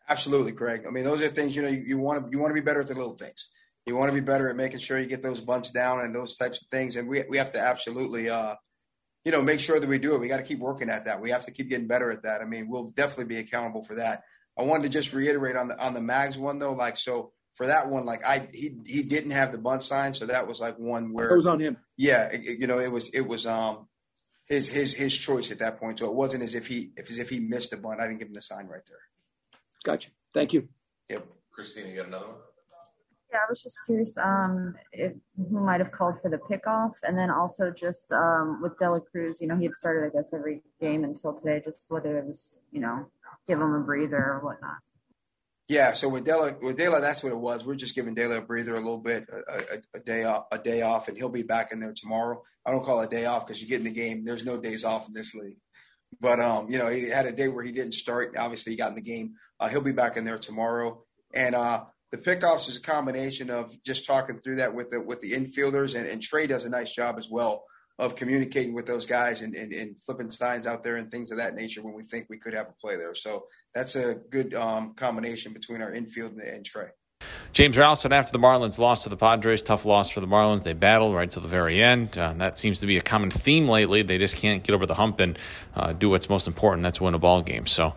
Absolutely, 0.10 0.52
Craig. 0.52 0.84
I 0.88 0.92
mean, 0.92 1.04
those 1.04 1.22
are 1.22 1.30
things 1.30 1.56
you 1.56 1.62
know 1.62 1.70
you, 1.70 1.82
you 1.82 1.98
want 1.98 2.24
to 2.24 2.32
you 2.32 2.40
want 2.40 2.52
to 2.52 2.62
be 2.62 2.66
better 2.66 2.82
at 2.82 2.88
the 2.88 2.96
little 2.96 3.16
things. 3.16 3.50
You 3.86 3.96
want 3.96 4.10
to 4.10 4.14
be 4.14 4.20
better 4.22 4.50
at 4.50 4.56
making 4.56 4.80
sure 4.80 5.00
you 5.00 5.08
get 5.08 5.22
those 5.22 5.42
bunts 5.42 5.72
down 5.72 6.02
and 6.02 6.14
those 6.14 6.36
types 6.36 6.62
of 6.62 6.68
things. 6.68 6.96
And 6.96 7.08
we 7.08 7.24
we 7.30 7.38
have 7.38 7.52
to 7.54 7.60
absolutely, 7.60 8.30
uh, 8.30 8.56
you 9.24 9.32
know, 9.32 9.42
make 9.42 9.60
sure 9.60 9.80
that 9.80 9.88
we 9.88 10.00
do 10.00 10.14
it. 10.14 10.20
We 10.20 10.28
got 10.28 10.38
to 10.38 10.44
keep 10.44 10.60
working 10.60 10.90
at 10.90 11.06
that. 11.06 11.22
We 11.22 11.30
have 11.30 11.46
to 11.46 11.52
keep 11.52 11.70
getting 11.70 11.88
better 11.88 12.12
at 12.12 12.24
that. 12.24 12.42
I 12.42 12.46
mean, 12.46 12.68
we'll 12.68 12.90
definitely 12.92 13.26
be 13.26 13.38
accountable 13.38 13.84
for 13.84 13.96
that. 13.96 14.24
I 14.58 14.64
wanted 14.64 14.84
to 14.84 14.90
just 14.90 15.14
reiterate 15.14 15.56
on 15.56 15.68
the 15.68 15.80
on 15.84 15.94
the 15.94 16.02
Mags 16.02 16.38
one 16.38 16.60
though, 16.60 16.74
like 16.74 16.98
so 16.98 17.32
for 17.56 17.68
that 17.68 17.90
one, 17.90 18.06
like 18.06 18.26
I 18.26 18.48
he 18.54 18.78
he 18.86 19.04
didn't 19.04 19.32
have 19.32 19.52
the 19.52 19.58
bunt 19.58 19.84
sign, 19.84 20.14
so 20.14 20.26
that 20.28 20.48
was 20.48 20.62
like 20.62 20.78
one 20.78 21.14
where 21.14 21.30
It 21.30 21.36
was 21.36 21.46
on 21.48 21.60
him. 21.60 21.78
yeah, 21.98 22.28
it- 22.32 22.60
you 22.60 22.68
know, 22.68 22.80
it 22.80 22.92
was 22.92 23.10
it 23.10 23.22
was 23.28 23.46
um 23.46 23.88
his 24.48 24.68
his 24.70 24.94
his 24.94 25.16
choice 25.18 25.52
at 25.52 25.60
that 25.60 25.80
point. 25.80 26.00
So 26.00 26.08
it 26.10 26.16
wasn't 26.16 26.44
as 26.44 26.56
if 26.56 26.68
he 26.68 26.92
if 26.98 27.10
as 27.10 27.20
if 27.20 27.30
he 27.30 27.40
missed 27.40 27.72
a 27.74 27.78
bunt. 27.78 28.02
I 28.02 28.08
didn't 28.08 28.20
give 28.20 28.28
him 28.28 28.34
the 28.34 28.42
sign 28.42 28.68
right 28.68 28.82
there. 28.88 29.00
Gotcha. 29.84 30.10
Thank 30.34 30.54
you. 30.54 30.68
Yep. 31.10 31.26
Christina, 31.52 31.90
you 31.90 31.96
got 31.98 32.08
another 32.08 32.28
one? 32.28 32.36
Yeah, 33.32 33.38
I 33.48 33.50
was 33.50 33.62
just 33.64 33.78
curious 33.86 34.18
um, 34.18 34.76
if 34.92 35.14
who 35.38 35.60
might 35.62 35.80
have 35.80 35.92
called 35.94 36.20
for 36.22 36.30
the 36.30 36.38
pickoff, 36.38 36.92
and 37.04 37.18
then 37.18 37.30
also 37.30 37.72
just 37.72 38.12
um, 38.12 38.60
with 38.62 38.78
Dela 38.78 39.00
Cruz, 39.00 39.40
you 39.40 39.48
know, 39.48 39.56
he 39.58 39.64
had 39.64 39.74
started, 39.74 40.06
I 40.06 40.10
guess, 40.10 40.34
every 40.34 40.62
game 40.82 41.06
until 41.06 41.34
today. 41.34 41.62
Just 41.64 41.86
whether 41.90 42.18
it 42.18 42.26
was, 42.26 42.58
you 42.74 42.82
know, 42.82 43.06
give 43.48 43.60
him 43.60 43.74
a 43.74 43.80
breather 43.80 44.18
or 44.18 44.40
whatnot. 44.44 44.78
Yeah, 45.68 45.94
so 45.94 46.10
with 46.10 46.26
Dela, 46.26 46.54
with 46.62 46.76
Dela, 46.76 47.00
that's 47.00 47.24
what 47.24 47.32
it 47.32 47.40
was. 47.40 47.66
We're 47.66 47.76
just 47.76 47.96
giving 47.96 48.14
Dela 48.14 48.40
a 48.40 48.42
breather 48.42 48.74
a 48.74 48.80
little 48.80 48.98
bit, 48.98 49.26
a, 49.32 49.58
a, 49.58 49.82
a 49.96 50.00
day 50.02 50.26
off, 50.26 50.48
a 50.52 50.58
day 50.58 50.82
off, 50.82 51.08
and 51.08 51.16
he'll 51.16 51.30
be 51.30 51.44
back 51.44 51.72
in 51.72 51.80
there 51.80 51.94
tomorrow. 51.96 52.44
I 52.66 52.72
don't 52.72 52.84
call 52.84 53.00
it 53.00 53.06
a 53.06 53.10
day 53.10 53.26
off 53.26 53.46
because 53.46 53.62
you 53.62 53.70
get 53.70 53.80
in 53.80 53.86
the 53.86 53.92
game. 53.92 54.26
There's 54.26 54.44
no 54.44 54.58
days 54.58 54.84
off 54.84 55.08
in 55.08 55.14
this 55.14 55.34
league. 55.34 55.58
But 56.20 56.42
um, 56.42 56.70
you 56.70 56.78
know, 56.78 56.90
he 56.90 57.10
had 57.10 57.26
a 57.26 57.32
day 57.32 57.48
where 57.48 57.64
he 57.64 57.72
didn't 57.72 57.94
start. 57.94 58.36
Obviously, 58.38 58.74
he 58.74 58.78
got 58.78 58.90
in 58.90 58.96
the 58.96 59.02
game. 59.02 59.36
Uh, 59.60 59.70
he'll 59.70 59.82
be 59.82 59.94
back 59.94 60.18
in 60.18 60.26
there 60.26 60.40
tomorrow. 60.40 61.04
And 61.34 61.56
uh, 61.56 61.86
the 62.12 62.18
pickoffs 62.18 62.68
is 62.68 62.78
a 62.78 62.82
combination 62.82 63.50
of 63.50 63.74
just 63.84 64.06
talking 64.06 64.40
through 64.40 64.58
that 64.58 64.76
with 64.76 64.90
the 64.90 65.00
with 65.00 65.22
the 65.22 65.32
infielders, 65.32 65.96
and, 65.98 66.06
and 66.06 66.22
Trey 66.22 66.48
does 66.48 66.66
a 66.66 66.70
nice 66.70 66.92
job 66.92 67.16
as 67.18 67.30
well 67.30 67.64
of 68.02 68.16
communicating 68.16 68.74
with 68.74 68.88
those 68.88 69.06
guys 69.06 69.44
and, 69.44 69.56
and, 69.56 69.72
and 69.72 69.96
flipping 70.02 70.32
signs 70.32 70.66
out 70.66 70.84
there 70.84 70.96
and 70.96 71.12
things 71.12 71.32
of 71.32 71.38
that 71.38 71.54
nature 71.54 71.84
when 71.84 71.94
we 71.94 72.04
think 72.04 72.26
we 72.30 72.38
could 72.38 72.54
have 72.54 72.68
a 72.68 72.74
play 72.82 72.98
there. 72.98 73.14
So 73.14 73.46
that's 73.76 73.96
a 73.96 74.16
good 74.32 74.56
um, 74.56 74.96
combination 74.96 75.54
between 75.54 75.84
our 75.84 75.94
infield 75.94 76.32
and, 76.32 76.42
and 76.42 76.66
Trey. 76.66 76.88
James 77.54 77.78
Rowson, 77.78 78.12
after 78.12 78.32
the 78.32 78.40
Marlins 78.40 78.80
lost 78.80 79.04
to 79.04 79.10
the 79.10 79.18
Padres, 79.18 79.62
tough 79.62 79.86
loss 79.86 80.10
for 80.10 80.20
the 80.20 80.26
Marlins. 80.28 80.64
They 80.64 80.74
battled 80.74 81.14
right 81.14 81.30
to 81.30 81.40
the 81.40 81.48
very 81.48 81.84
end. 81.84 82.18
Uh, 82.18 82.34
that 82.34 82.58
seems 82.58 82.80
to 82.80 82.88
be 82.88 82.98
a 82.98 83.02
common 83.02 83.30
theme 83.30 83.68
lately. 83.68 84.02
They 84.02 84.18
just 84.18 84.36
can't 84.38 84.64
get 84.64 84.74
over 84.74 84.88
the 84.88 84.96
hump 84.96 85.20
and 85.20 85.38
uh, 85.76 85.94
do 85.94 86.10
what's 86.10 86.28
most 86.28 86.48
important. 86.48 86.82
That's 86.82 87.00
win 87.00 87.14
a 87.14 87.20
ball 87.20 87.44
game. 87.44 87.68
So 87.68 87.94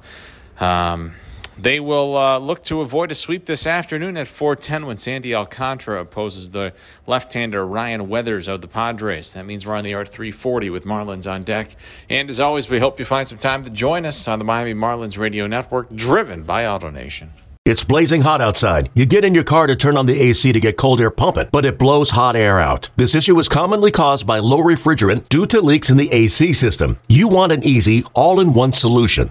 um, 0.60 1.14
they 1.58 1.80
will 1.80 2.16
uh, 2.16 2.38
look 2.38 2.62
to 2.64 2.80
avoid 2.80 3.12
a 3.12 3.14
sweep 3.14 3.46
this 3.46 3.66
afternoon 3.66 4.16
at 4.16 4.26
4:10 4.26 4.86
when 4.86 4.98
Sandy 4.98 5.34
Alcantara 5.34 6.00
opposes 6.00 6.50
the 6.50 6.72
left-hander 7.06 7.66
Ryan 7.66 8.08
Weathers 8.08 8.48
of 8.48 8.60
the 8.60 8.68
Padres. 8.68 9.32
That 9.34 9.46
means 9.46 9.66
we're 9.66 9.74
on 9.74 9.84
the 9.84 9.92
air 9.92 10.00
at 10.00 10.12
3:40 10.12 10.70
with 10.70 10.84
Marlins 10.84 11.30
on 11.30 11.42
deck. 11.42 11.76
And 12.10 12.28
as 12.28 12.40
always, 12.40 12.68
we 12.68 12.80
hope 12.80 12.98
you 12.98 13.04
find 13.04 13.28
some 13.28 13.38
time 13.38 13.62
to 13.64 13.70
join 13.70 14.06
us 14.06 14.26
on 14.26 14.38
the 14.38 14.44
Miami 14.44 14.74
Marlins 14.74 15.18
Radio 15.18 15.46
Network, 15.46 15.94
driven 15.94 16.42
by 16.42 16.64
AutoNation. 16.64 17.28
It's 17.64 17.82
blazing 17.82 18.20
hot 18.20 18.42
outside. 18.42 18.90
You 18.92 19.06
get 19.06 19.24
in 19.24 19.34
your 19.34 19.42
car 19.42 19.66
to 19.66 19.74
turn 19.74 19.96
on 19.96 20.04
the 20.04 20.20
AC 20.20 20.52
to 20.52 20.60
get 20.60 20.76
cold 20.76 21.00
air 21.00 21.10
pumping, 21.10 21.48
but 21.50 21.64
it 21.64 21.78
blows 21.78 22.10
hot 22.10 22.36
air 22.36 22.60
out. 22.60 22.90
This 22.96 23.14
issue 23.14 23.38
is 23.38 23.48
commonly 23.48 23.90
caused 23.90 24.26
by 24.26 24.38
low 24.40 24.58
refrigerant 24.58 25.30
due 25.30 25.46
to 25.46 25.62
leaks 25.62 25.88
in 25.88 25.96
the 25.96 26.12
AC 26.12 26.52
system. 26.52 26.98
You 27.08 27.26
want 27.26 27.52
an 27.52 27.64
easy, 27.64 28.04
all 28.12 28.38
in 28.38 28.52
one 28.52 28.74
solution 28.74 29.30